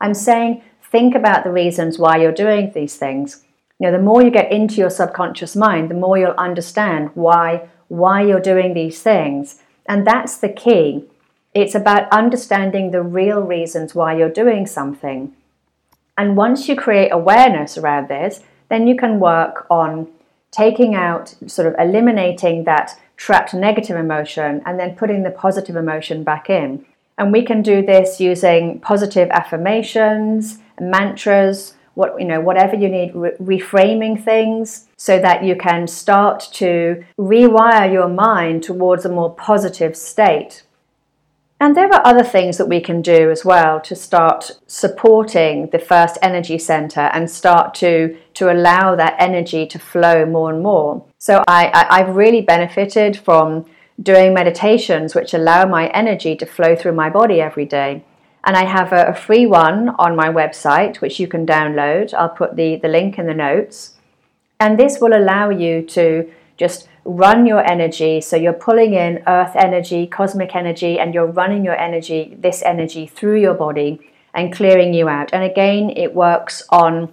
I'm 0.00 0.14
saying 0.14 0.62
think 0.82 1.14
about 1.14 1.44
the 1.44 1.52
reasons 1.52 1.98
why 1.98 2.18
you're 2.18 2.32
doing 2.32 2.72
these 2.72 2.96
things. 2.96 3.44
You 3.78 3.86
know 3.86 3.92
the 3.92 4.02
more 4.02 4.22
you 4.22 4.30
get 4.30 4.52
into 4.52 4.76
your 4.76 4.90
subconscious 4.90 5.56
mind 5.56 5.90
the 5.90 5.94
more 5.94 6.16
you'll 6.18 6.34
understand 6.38 7.10
why 7.14 7.68
why 7.88 8.22
you're 8.22 8.40
doing 8.40 8.72
these 8.72 9.02
things. 9.02 9.60
And 9.86 10.06
that's 10.06 10.36
the 10.36 10.48
key. 10.48 11.04
It's 11.52 11.74
about 11.74 12.08
understanding 12.12 12.92
the 12.92 13.02
real 13.02 13.42
reasons 13.42 13.92
why 13.92 14.16
you're 14.16 14.30
doing 14.30 14.66
something. 14.66 15.34
And 16.16 16.36
once 16.36 16.68
you 16.68 16.76
create 16.76 17.10
awareness 17.10 17.76
around 17.76 18.06
this 18.06 18.40
then 18.70 18.86
you 18.86 18.96
can 18.96 19.20
work 19.20 19.66
on 19.68 20.08
taking 20.50 20.94
out, 20.94 21.34
sort 21.46 21.68
of 21.68 21.74
eliminating 21.78 22.64
that 22.64 22.98
trapped 23.16 23.52
negative 23.52 23.96
emotion 23.96 24.62
and 24.64 24.80
then 24.80 24.96
putting 24.96 25.22
the 25.22 25.30
positive 25.30 25.76
emotion 25.76 26.24
back 26.24 26.48
in. 26.48 26.84
And 27.18 27.32
we 27.32 27.42
can 27.42 27.60
do 27.60 27.84
this 27.84 28.18
using 28.18 28.80
positive 28.80 29.28
affirmations, 29.30 30.58
mantras, 30.80 31.74
what 31.94 32.18
you 32.18 32.24
know, 32.24 32.40
whatever 32.40 32.76
you 32.76 32.88
need, 32.88 33.14
re- 33.14 33.36
reframing 33.40 34.24
things 34.24 34.88
so 34.96 35.18
that 35.18 35.44
you 35.44 35.54
can 35.54 35.86
start 35.86 36.48
to 36.52 37.04
rewire 37.18 37.92
your 37.92 38.08
mind 38.08 38.62
towards 38.62 39.04
a 39.04 39.10
more 39.10 39.34
positive 39.34 39.96
state. 39.96 40.62
And 41.62 41.76
there 41.76 41.92
are 41.92 42.06
other 42.06 42.24
things 42.24 42.56
that 42.56 42.68
we 42.68 42.80
can 42.80 43.02
do 43.02 43.30
as 43.30 43.44
well 43.44 43.80
to 43.82 43.94
start 43.94 44.58
supporting 44.66 45.66
the 45.66 45.78
first 45.78 46.16
energy 46.22 46.56
center 46.58 47.10
and 47.12 47.30
start 47.30 47.74
to, 47.76 48.16
to 48.34 48.50
allow 48.50 48.96
that 48.96 49.14
energy 49.18 49.66
to 49.66 49.78
flow 49.78 50.24
more 50.24 50.50
and 50.50 50.62
more. 50.62 51.04
So 51.18 51.44
I, 51.46 51.66
I, 51.66 52.00
I've 52.00 52.16
really 52.16 52.40
benefited 52.40 53.18
from 53.18 53.66
doing 54.02 54.32
meditations 54.32 55.14
which 55.14 55.34
allow 55.34 55.66
my 55.66 55.88
energy 55.88 56.34
to 56.36 56.46
flow 56.46 56.74
through 56.74 56.92
my 56.94 57.10
body 57.10 57.42
every 57.42 57.66
day. 57.66 58.04
And 58.42 58.56
I 58.56 58.64
have 58.64 58.94
a, 58.94 59.08
a, 59.08 59.14
free 59.14 59.44
one 59.44 59.90
on 59.90 60.16
my 60.16 60.30
website 60.30 61.02
which 61.02 61.20
you 61.20 61.28
can 61.28 61.44
download. 61.44 62.14
I'll 62.14 62.30
put 62.30 62.56
the, 62.56 62.76
the 62.76 62.88
link 62.88 63.18
in 63.18 63.26
the 63.26 63.34
notes. 63.34 63.96
And 64.58 64.78
this 64.78 64.98
will 64.98 65.14
allow 65.14 65.50
you 65.50 65.82
to 65.88 66.32
just 66.56 66.88
run 67.04 67.46
your 67.46 67.64
energy. 67.68 68.20
So 68.20 68.36
you're 68.36 68.52
pulling 68.52 68.94
in 68.94 69.22
earth 69.26 69.56
energy, 69.56 70.06
cosmic 70.06 70.54
energy, 70.54 70.98
and 70.98 71.14
you're 71.14 71.26
running 71.26 71.64
your 71.64 71.76
energy, 71.76 72.36
this 72.38 72.62
energy, 72.62 73.06
through 73.06 73.40
your 73.40 73.54
body 73.54 74.00
and 74.34 74.52
clearing 74.52 74.94
you 74.94 75.08
out. 75.08 75.30
And 75.32 75.42
again, 75.42 75.90
it 75.90 76.14
works 76.14 76.62
on 76.70 77.12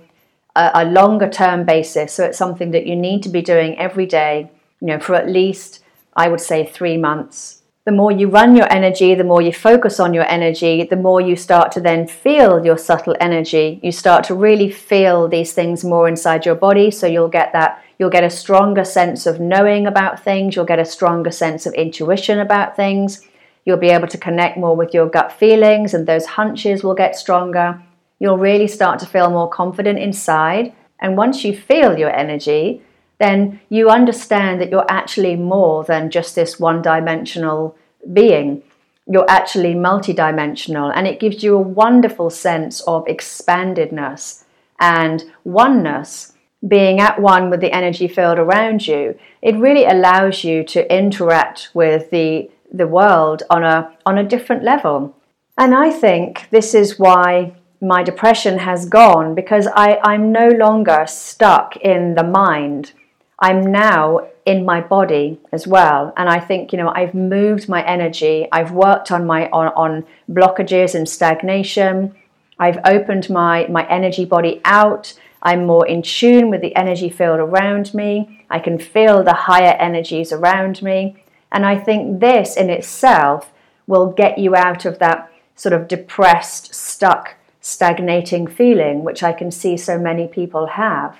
a, 0.55 0.71
a 0.75 0.85
longer 0.85 1.29
term 1.29 1.65
basis. 1.65 2.13
So 2.13 2.25
it's 2.25 2.37
something 2.37 2.71
that 2.71 2.85
you 2.85 2.95
need 2.95 3.23
to 3.23 3.29
be 3.29 3.41
doing 3.41 3.77
every 3.77 4.05
day, 4.05 4.51
you 4.81 4.87
know, 4.87 4.99
for 4.99 5.15
at 5.15 5.29
least, 5.29 5.83
I 6.15 6.27
would 6.27 6.41
say, 6.41 6.65
three 6.65 6.97
months. 6.97 7.61
The 7.85 7.93
more 7.93 8.11
you 8.11 8.27
run 8.27 8.53
your 8.53 8.69
energy, 8.69 9.15
the 9.15 9.23
more 9.23 9.41
you 9.41 9.53
focus 9.53 9.97
on 9.97 10.13
your 10.13 10.29
energy, 10.29 10.83
the 10.83 10.97
more 10.97 11.21
you 11.21 11.37
start 11.37 11.71
to 11.71 11.79
then 11.79 12.05
feel 12.05 12.65
your 12.65 12.77
subtle 12.77 13.15
energy. 13.21 13.79
You 13.81 13.93
start 13.93 14.25
to 14.25 14.35
really 14.35 14.69
feel 14.69 15.29
these 15.29 15.53
things 15.53 15.85
more 15.85 16.09
inside 16.09 16.45
your 16.45 16.55
body. 16.55 16.91
So 16.91 17.07
you'll 17.07 17.29
get 17.29 17.53
that 17.53 17.81
You'll 17.97 18.09
get 18.11 18.23
a 18.23 18.29
stronger 18.29 18.83
sense 18.83 19.25
of 19.25 19.39
knowing 19.39 19.87
about 19.87 20.23
things. 20.23 20.55
You'll 20.55 20.65
get 20.65 20.79
a 20.79 20.85
stronger 20.85 21.31
sense 21.31 21.65
of 21.65 21.73
intuition 21.73 22.39
about 22.39 22.75
things. 22.75 23.25
You'll 23.65 23.77
be 23.77 23.89
able 23.89 24.07
to 24.07 24.17
connect 24.17 24.57
more 24.57 24.75
with 24.75 24.93
your 24.93 25.09
gut 25.09 25.31
feelings, 25.31 25.93
and 25.93 26.07
those 26.07 26.25
hunches 26.25 26.83
will 26.83 26.93
get 26.93 27.15
stronger. 27.15 27.81
You'll 28.19 28.37
really 28.37 28.67
start 28.67 28.99
to 28.99 29.05
feel 29.05 29.29
more 29.29 29.49
confident 29.49 29.99
inside. 29.99 30.73
And 30.99 31.17
once 31.17 31.43
you 31.43 31.55
feel 31.55 31.97
your 31.97 32.15
energy, 32.15 32.81
then 33.19 33.59
you 33.69 33.89
understand 33.89 34.61
that 34.61 34.69
you're 34.69 34.89
actually 34.89 35.35
more 35.35 35.83
than 35.83 36.11
just 36.11 36.35
this 36.35 36.59
one 36.59 36.81
dimensional 36.81 37.75
being. 38.13 38.63
You're 39.07 39.29
actually 39.29 39.73
multidimensional, 39.73 40.91
and 40.93 41.07
it 41.07 41.19
gives 41.19 41.43
you 41.43 41.55
a 41.55 41.61
wonderful 41.61 42.29
sense 42.29 42.81
of 42.81 43.05
expandedness 43.05 44.43
and 44.79 45.23
oneness 45.43 46.33
being 46.65 46.99
at 46.99 47.21
one 47.21 47.49
with 47.49 47.61
the 47.61 47.71
energy 47.71 48.07
field 48.07 48.39
around 48.39 48.87
you, 48.87 49.17
it 49.41 49.55
really 49.55 49.85
allows 49.85 50.43
you 50.43 50.63
to 50.63 50.95
interact 50.95 51.69
with 51.73 52.09
the 52.09 52.49
the 52.71 52.87
world 52.87 53.43
on 53.49 53.63
a 53.63 53.95
on 54.05 54.17
a 54.17 54.23
different 54.23 54.63
level. 54.63 55.15
And 55.57 55.73
I 55.73 55.89
think 55.89 56.49
this 56.51 56.73
is 56.73 56.99
why 56.99 57.55
my 57.81 58.03
depression 58.03 58.59
has 58.59 58.85
gone 58.87 59.35
because 59.35 59.67
I, 59.75 59.99
I'm 60.03 60.31
no 60.31 60.49
longer 60.49 61.05
stuck 61.07 61.77
in 61.77 62.15
the 62.15 62.23
mind. 62.23 62.93
I'm 63.39 63.71
now 63.71 64.27
in 64.45 64.65
my 64.65 64.81
body 64.81 65.39
as 65.51 65.67
well. 65.67 66.13
And 66.17 66.29
I 66.29 66.39
think, 66.39 66.71
you 66.71 66.77
know, 66.77 66.89
I've 66.89 67.13
moved 67.13 67.69
my 67.69 67.85
energy, 67.85 68.47
I've 68.51 68.71
worked 68.71 69.11
on 69.11 69.25
my 69.27 69.49
on, 69.49 69.67
on 69.75 70.05
blockages 70.29 70.95
and 70.95 71.07
stagnation, 71.07 72.15
I've 72.59 72.79
opened 72.85 73.29
my, 73.29 73.67
my 73.67 73.87
energy 73.87 74.25
body 74.25 74.61
out 74.65 75.13
I'm 75.41 75.65
more 75.65 75.85
in 75.87 76.01
tune 76.01 76.49
with 76.49 76.61
the 76.61 76.75
energy 76.75 77.09
field 77.09 77.39
around 77.39 77.93
me. 77.93 78.45
I 78.49 78.59
can 78.59 78.79
feel 78.79 79.23
the 79.23 79.33
higher 79.33 79.75
energies 79.79 80.31
around 80.31 80.81
me. 80.81 81.23
And 81.51 81.65
I 81.65 81.77
think 81.77 82.19
this 82.19 82.57
in 82.57 82.69
itself 82.69 83.51
will 83.85 84.11
get 84.11 84.37
you 84.37 84.55
out 84.55 84.85
of 84.85 84.99
that 84.99 85.31
sort 85.55 85.73
of 85.73 85.87
depressed, 85.87 86.73
stuck, 86.73 87.35
stagnating 87.61 88.47
feeling, 88.47 89.03
which 89.03 89.23
I 89.23 89.33
can 89.33 89.51
see 89.51 89.77
so 89.77 89.97
many 89.97 90.27
people 90.27 90.67
have. 90.67 91.17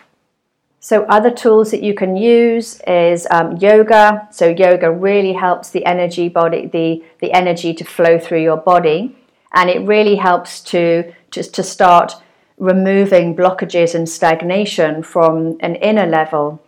So, 0.79 1.03
other 1.05 1.31
tools 1.31 1.71
that 1.71 1.83
you 1.83 1.93
can 1.93 2.15
use 2.15 2.79
is 2.87 3.27
um, 3.31 3.57
yoga. 3.57 4.27
So, 4.31 4.47
yoga 4.49 4.91
really 4.91 5.33
helps 5.33 5.69
the 5.69 5.85
energy 5.85 6.29
body, 6.29 6.67
the, 6.67 7.03
the 7.19 7.33
energy 7.33 7.73
to 7.73 7.83
flow 7.83 8.19
through 8.19 8.43
your 8.43 8.57
body, 8.57 9.15
and 9.53 9.69
it 9.69 9.85
really 9.87 10.15
helps 10.15 10.61
to 10.61 11.11
to 11.31 11.63
start 11.63 12.13
removing 12.57 13.35
blockages 13.35 13.93
and 13.93 14.09
stagnation 14.09 15.03
from 15.03 15.57
an 15.59 15.75
inner 15.75 16.05
level. 16.05 16.61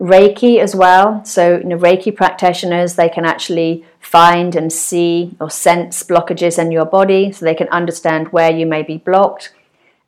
Reiki 0.00 0.58
as 0.58 0.74
well. 0.74 1.22
So, 1.24 1.58
you 1.58 1.64
know, 1.64 1.78
Reiki 1.78 2.14
practitioners, 2.14 2.94
they 2.94 3.08
can 3.08 3.26
actually 3.26 3.84
find 4.00 4.56
and 4.56 4.72
see 4.72 5.36
or 5.38 5.50
sense 5.50 6.02
blockages 6.02 6.58
in 6.58 6.72
your 6.72 6.86
body 6.86 7.32
so 7.32 7.44
they 7.44 7.54
can 7.54 7.68
understand 7.68 8.28
where 8.28 8.50
you 8.50 8.64
may 8.64 8.82
be 8.82 8.96
blocked. 8.96 9.52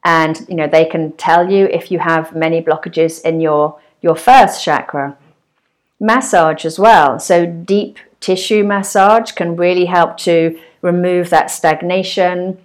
And, 0.02 0.46
you 0.48 0.56
know, 0.56 0.66
they 0.66 0.87
can 0.87 1.12
tell 1.12 1.50
you 1.50 1.66
if 1.66 1.90
you 1.90 1.98
have 1.98 2.35
many 2.35 2.62
blockages 2.62 3.20
in 3.22 3.40
your, 3.40 3.78
your 4.00 4.16
first 4.16 4.64
chakra. 4.64 5.16
Massage 6.00 6.64
as 6.64 6.78
well. 6.78 7.20
So, 7.20 7.46
deep 7.46 7.98
tissue 8.18 8.64
massage 8.64 9.32
can 9.32 9.56
really 9.56 9.85
help 9.85 10.16
to 10.18 10.58
remove 10.80 11.28
that 11.30 11.50
stagnation, 11.50 12.58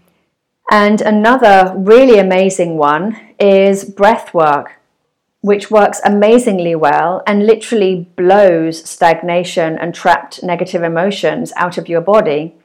and 0.70 1.02
another 1.02 1.74
really 1.76 2.20
amazing 2.20 2.78
one 2.78 3.20
is 3.40 3.86
breath 3.86 4.34
work, 4.34 4.80
which 5.42 5.72
works 5.72 6.02
amazingly 6.04 6.76
well 6.76 7.24
and 7.26 7.46
literally 7.46 8.08
blows 8.16 8.88
stagnation 8.88 9.78
and 9.78 9.96
trapped 9.96 10.44
negative 10.44 10.84
emotions 10.84 11.54
out 11.56 11.78
of 11.78 11.88
your 11.88 12.02
body. 12.02 12.56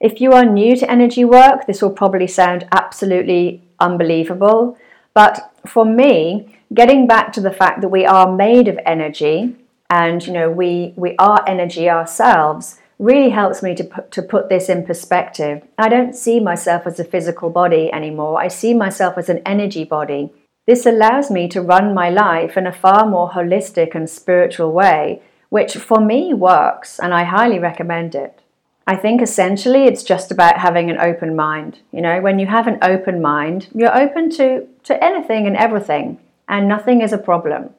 If 0.00 0.20
you 0.20 0.32
are 0.32 0.44
new 0.44 0.76
to 0.76 0.90
energy 0.90 1.24
work, 1.24 1.66
this 1.66 1.82
will 1.82 1.90
probably 1.90 2.26
sound 2.26 2.66
absolutely 2.72 3.62
unbelievable. 3.80 4.76
But 5.14 5.52
for 5.66 5.84
me, 5.84 6.56
getting 6.72 7.06
back 7.06 7.32
to 7.32 7.40
the 7.40 7.52
fact 7.52 7.80
that 7.80 7.88
we 7.88 8.06
are 8.06 8.32
made 8.32 8.68
of 8.68 8.78
energy 8.86 9.56
and 9.90 10.26
you 10.26 10.32
know 10.32 10.50
we 10.50 10.94
we 10.96 11.14
are 11.18 11.44
energy 11.46 11.88
ourselves 11.88 12.78
really 13.02 13.30
helps 13.30 13.62
me 13.62 13.74
to 13.74 13.82
put, 13.82 14.12
to 14.12 14.22
put 14.22 14.48
this 14.48 14.68
in 14.68 14.86
perspective. 14.86 15.62
I 15.76 15.88
don't 15.88 16.14
see 16.14 16.38
myself 16.38 16.86
as 16.86 17.00
a 17.00 17.04
physical 17.04 17.50
body 17.50 17.92
anymore. 17.92 18.40
I 18.40 18.46
see 18.46 18.74
myself 18.74 19.18
as 19.18 19.28
an 19.28 19.42
energy 19.44 19.82
body. 19.82 20.32
This 20.68 20.86
allows 20.86 21.28
me 21.28 21.48
to 21.48 21.60
run 21.60 21.94
my 21.94 22.08
life 22.10 22.56
in 22.56 22.64
a 22.64 22.72
far 22.72 23.04
more 23.04 23.30
holistic 23.30 23.96
and 23.96 24.08
spiritual 24.08 24.70
way, 24.70 25.20
which 25.48 25.76
for 25.76 26.00
me 26.00 26.32
works, 26.32 27.00
and 27.00 27.12
I 27.12 27.24
highly 27.24 27.58
recommend 27.58 28.14
it. 28.14 28.38
I 28.86 28.94
think 28.94 29.20
essentially 29.20 29.84
it's 29.86 30.04
just 30.04 30.30
about 30.30 30.58
having 30.58 30.88
an 30.88 31.00
open 31.00 31.34
mind. 31.34 31.80
You 31.90 32.02
know, 32.02 32.20
when 32.20 32.38
you 32.38 32.46
have 32.46 32.68
an 32.68 32.78
open 32.82 33.20
mind, 33.20 33.66
you're 33.74 33.96
open 33.96 34.30
to, 34.30 34.66
to 34.84 35.04
anything 35.04 35.48
and 35.48 35.56
everything, 35.56 36.20
and 36.48 36.68
nothing 36.68 37.00
is 37.00 37.12
a 37.12 37.18
problem. 37.18 37.70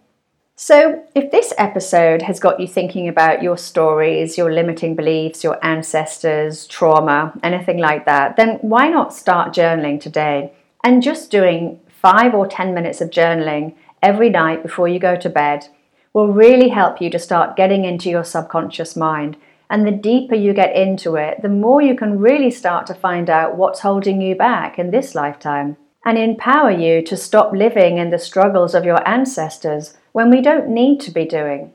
So, 0.56 1.04
if 1.16 1.32
this 1.32 1.52
episode 1.58 2.22
has 2.22 2.40
got 2.40 2.60
you 2.60 2.68
thinking 2.68 3.08
about 3.08 3.42
your 3.42 3.58
stories, 3.58 4.38
your 4.38 4.54
limiting 4.54 4.96
beliefs, 4.96 5.44
your 5.44 5.58
ancestors, 5.66 6.68
trauma, 6.68 7.34
anything 7.42 7.80
like 7.80 8.06
that, 8.06 8.36
then 8.38 8.60
why 8.62 8.88
not 8.88 9.16
start 9.16 9.54
journaling 9.54 10.00
today? 10.00 10.54
And 10.84 11.02
just 11.02 11.32
doing 11.32 11.80
five 11.90 12.36
or 12.36 12.48
10 12.48 12.72
minutes 12.72 13.02
of 13.02 13.10
journaling 13.10 13.74
every 14.04 14.30
night 14.30 14.62
before 14.62 14.88
you 14.88 15.00
go 15.00 15.16
to 15.16 15.30
bed 15.30 15.68
will 16.14 16.28
really 16.28 16.70
help 16.70 17.02
you 17.02 17.10
to 17.10 17.18
start 17.18 17.56
getting 17.56 17.84
into 17.84 18.12
your 18.12 18.24
subconscious 18.24 18.96
mind. 18.96 19.36
And 19.72 19.88
the 19.88 19.92
deeper 19.92 20.36
you 20.36 20.54
get 20.54 20.76
into 20.76 21.16
it, 21.16 21.42
the 21.42 21.50
more 21.50 21.82
you 21.82 21.96
can 21.96 22.20
really 22.20 22.52
start 22.52 22.86
to 22.88 22.94
find 22.94 23.28
out 23.28 23.58
what's 23.58 23.80
holding 23.80 24.22
you 24.22 24.36
back 24.36 24.78
in 24.78 24.92
this 24.92 25.16
lifetime 25.16 25.78
and 26.06 26.20
empower 26.20 26.70
you 26.70 27.02
to 27.02 27.18
stop 27.18 27.54
living 27.54 27.98
in 27.98 28.12
the 28.12 28.20
struggles 28.20 28.76
of 28.76 28.86
your 28.86 29.06
ancestors 29.08 29.98
when 30.14 30.30
we 30.30 30.42
don't 30.42 30.70
need 30.70 31.02
to 31.02 31.12
be 31.12 31.26
doing. 31.26 31.74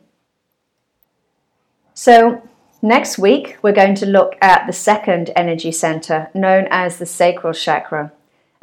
So, 1.93 2.43
next 2.81 3.19
week 3.19 3.59
we're 3.61 3.73
going 3.73 3.97
to 3.97 4.07
look 4.07 4.37
at 4.41 4.67
the 4.67 4.73
second 4.73 5.31
energy 5.37 5.73
center 5.73 6.31
known 6.33 6.67
as 6.71 6.97
the 6.97 7.07
sacral 7.07 7.53
chakra, 7.53 8.13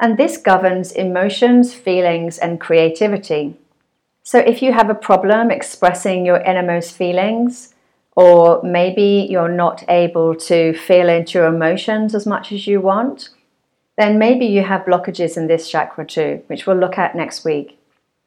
and 0.00 0.16
this 0.16 0.36
governs 0.38 0.90
emotions, 0.90 1.72
feelings, 1.72 2.38
and 2.38 2.60
creativity. 2.60 3.54
So, 4.22 4.38
if 4.38 4.62
you 4.62 4.72
have 4.72 4.90
a 4.90 4.94
problem 4.94 5.50
expressing 5.50 6.26
your 6.26 6.38
innermost 6.38 6.96
feelings, 6.96 7.74
or 8.16 8.62
maybe 8.62 9.26
you're 9.30 9.54
not 9.64 9.84
able 9.88 10.34
to 10.34 10.72
feel 10.72 11.10
into 11.10 11.38
your 11.38 11.46
emotions 11.46 12.14
as 12.14 12.26
much 12.26 12.50
as 12.50 12.66
you 12.66 12.80
want, 12.80 13.28
then 13.98 14.18
maybe 14.18 14.46
you 14.46 14.62
have 14.62 14.86
blockages 14.86 15.36
in 15.36 15.46
this 15.46 15.70
chakra 15.70 16.06
too, 16.06 16.42
which 16.46 16.66
we'll 16.66 16.76
look 16.76 16.96
at 16.96 17.14
next 17.14 17.44
week. 17.44 17.75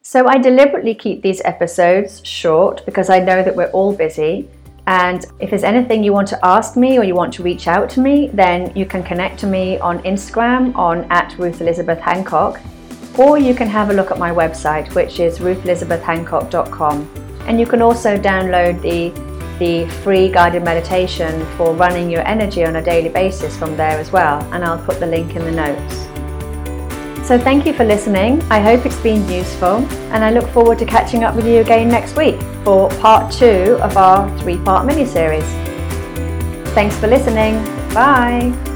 So 0.01 0.27
I 0.27 0.37
deliberately 0.37 0.95
keep 0.95 1.21
these 1.21 1.41
episodes 1.43 2.25
short 2.25 2.85
because 2.85 3.09
I 3.09 3.19
know 3.19 3.43
that 3.43 3.55
we're 3.55 3.71
all 3.71 3.93
busy. 3.93 4.49
And 4.87 5.25
if 5.39 5.49
there's 5.49 5.63
anything 5.63 6.03
you 6.03 6.13
want 6.13 6.27
to 6.29 6.39
ask 6.43 6.75
me 6.75 6.97
or 6.97 7.03
you 7.03 7.13
want 7.13 7.33
to 7.33 7.43
reach 7.43 7.67
out 7.67 7.89
to 7.91 7.99
me, 7.99 8.29
then 8.33 8.75
you 8.75 8.85
can 8.85 9.03
connect 9.03 9.39
to 9.41 9.47
me 9.47 9.77
on 9.79 9.99
Instagram 9.99 10.75
on 10.75 11.03
at 11.11 11.37
Ruth 11.37 11.61
Elizabeth 11.61 11.99
Hancock, 11.99 12.59
or 13.17 13.37
you 13.37 13.53
can 13.53 13.67
have 13.67 13.91
a 13.91 13.93
look 13.93 14.09
at 14.09 14.17
my 14.17 14.31
website, 14.31 14.95
which 14.95 15.19
is 15.19 15.37
ruthelizabethhancock.com. 15.39 17.07
And 17.45 17.59
you 17.59 17.67
can 17.67 17.81
also 17.81 18.17
download 18.17 18.81
the 18.81 19.11
the 19.59 19.85
free 20.03 20.29
guided 20.29 20.63
meditation 20.63 21.45
for 21.57 21.75
running 21.75 22.09
your 22.09 22.25
energy 22.25 22.63
on 22.63 22.77
a 22.77 22.81
daily 22.81 23.09
basis 23.09 23.57
from 23.57 23.75
there 23.75 23.99
as 23.99 24.09
well, 24.09 24.41
and 24.53 24.63
I'll 24.63 24.83
put 24.85 25.01
the 25.01 25.05
link 25.05 25.35
in 25.35 25.43
the 25.43 25.51
notes. 25.51 26.08
So, 27.29 27.37
thank 27.37 27.67
you 27.67 27.73
for 27.73 27.85
listening. 27.85 28.41
I 28.49 28.59
hope 28.59 28.87
it's 28.87 28.99
been 29.01 29.29
useful, 29.29 29.85
and 30.11 30.25
I 30.25 30.31
look 30.31 30.49
forward 30.49 30.79
to 30.79 30.85
catching 30.87 31.23
up 31.23 31.35
with 31.35 31.45
you 31.45 31.59
again 31.59 31.87
next 31.87 32.17
week 32.17 32.41
for 32.63 32.89
part 33.01 33.31
two 33.31 33.77
of 33.83 33.97
our 33.97 34.35
three 34.39 34.57
part 34.57 34.87
mini 34.87 35.05
series. 35.05 35.45
Thanks 36.73 36.97
for 36.97 37.05
listening. 37.05 37.63
Bye. 37.93 38.68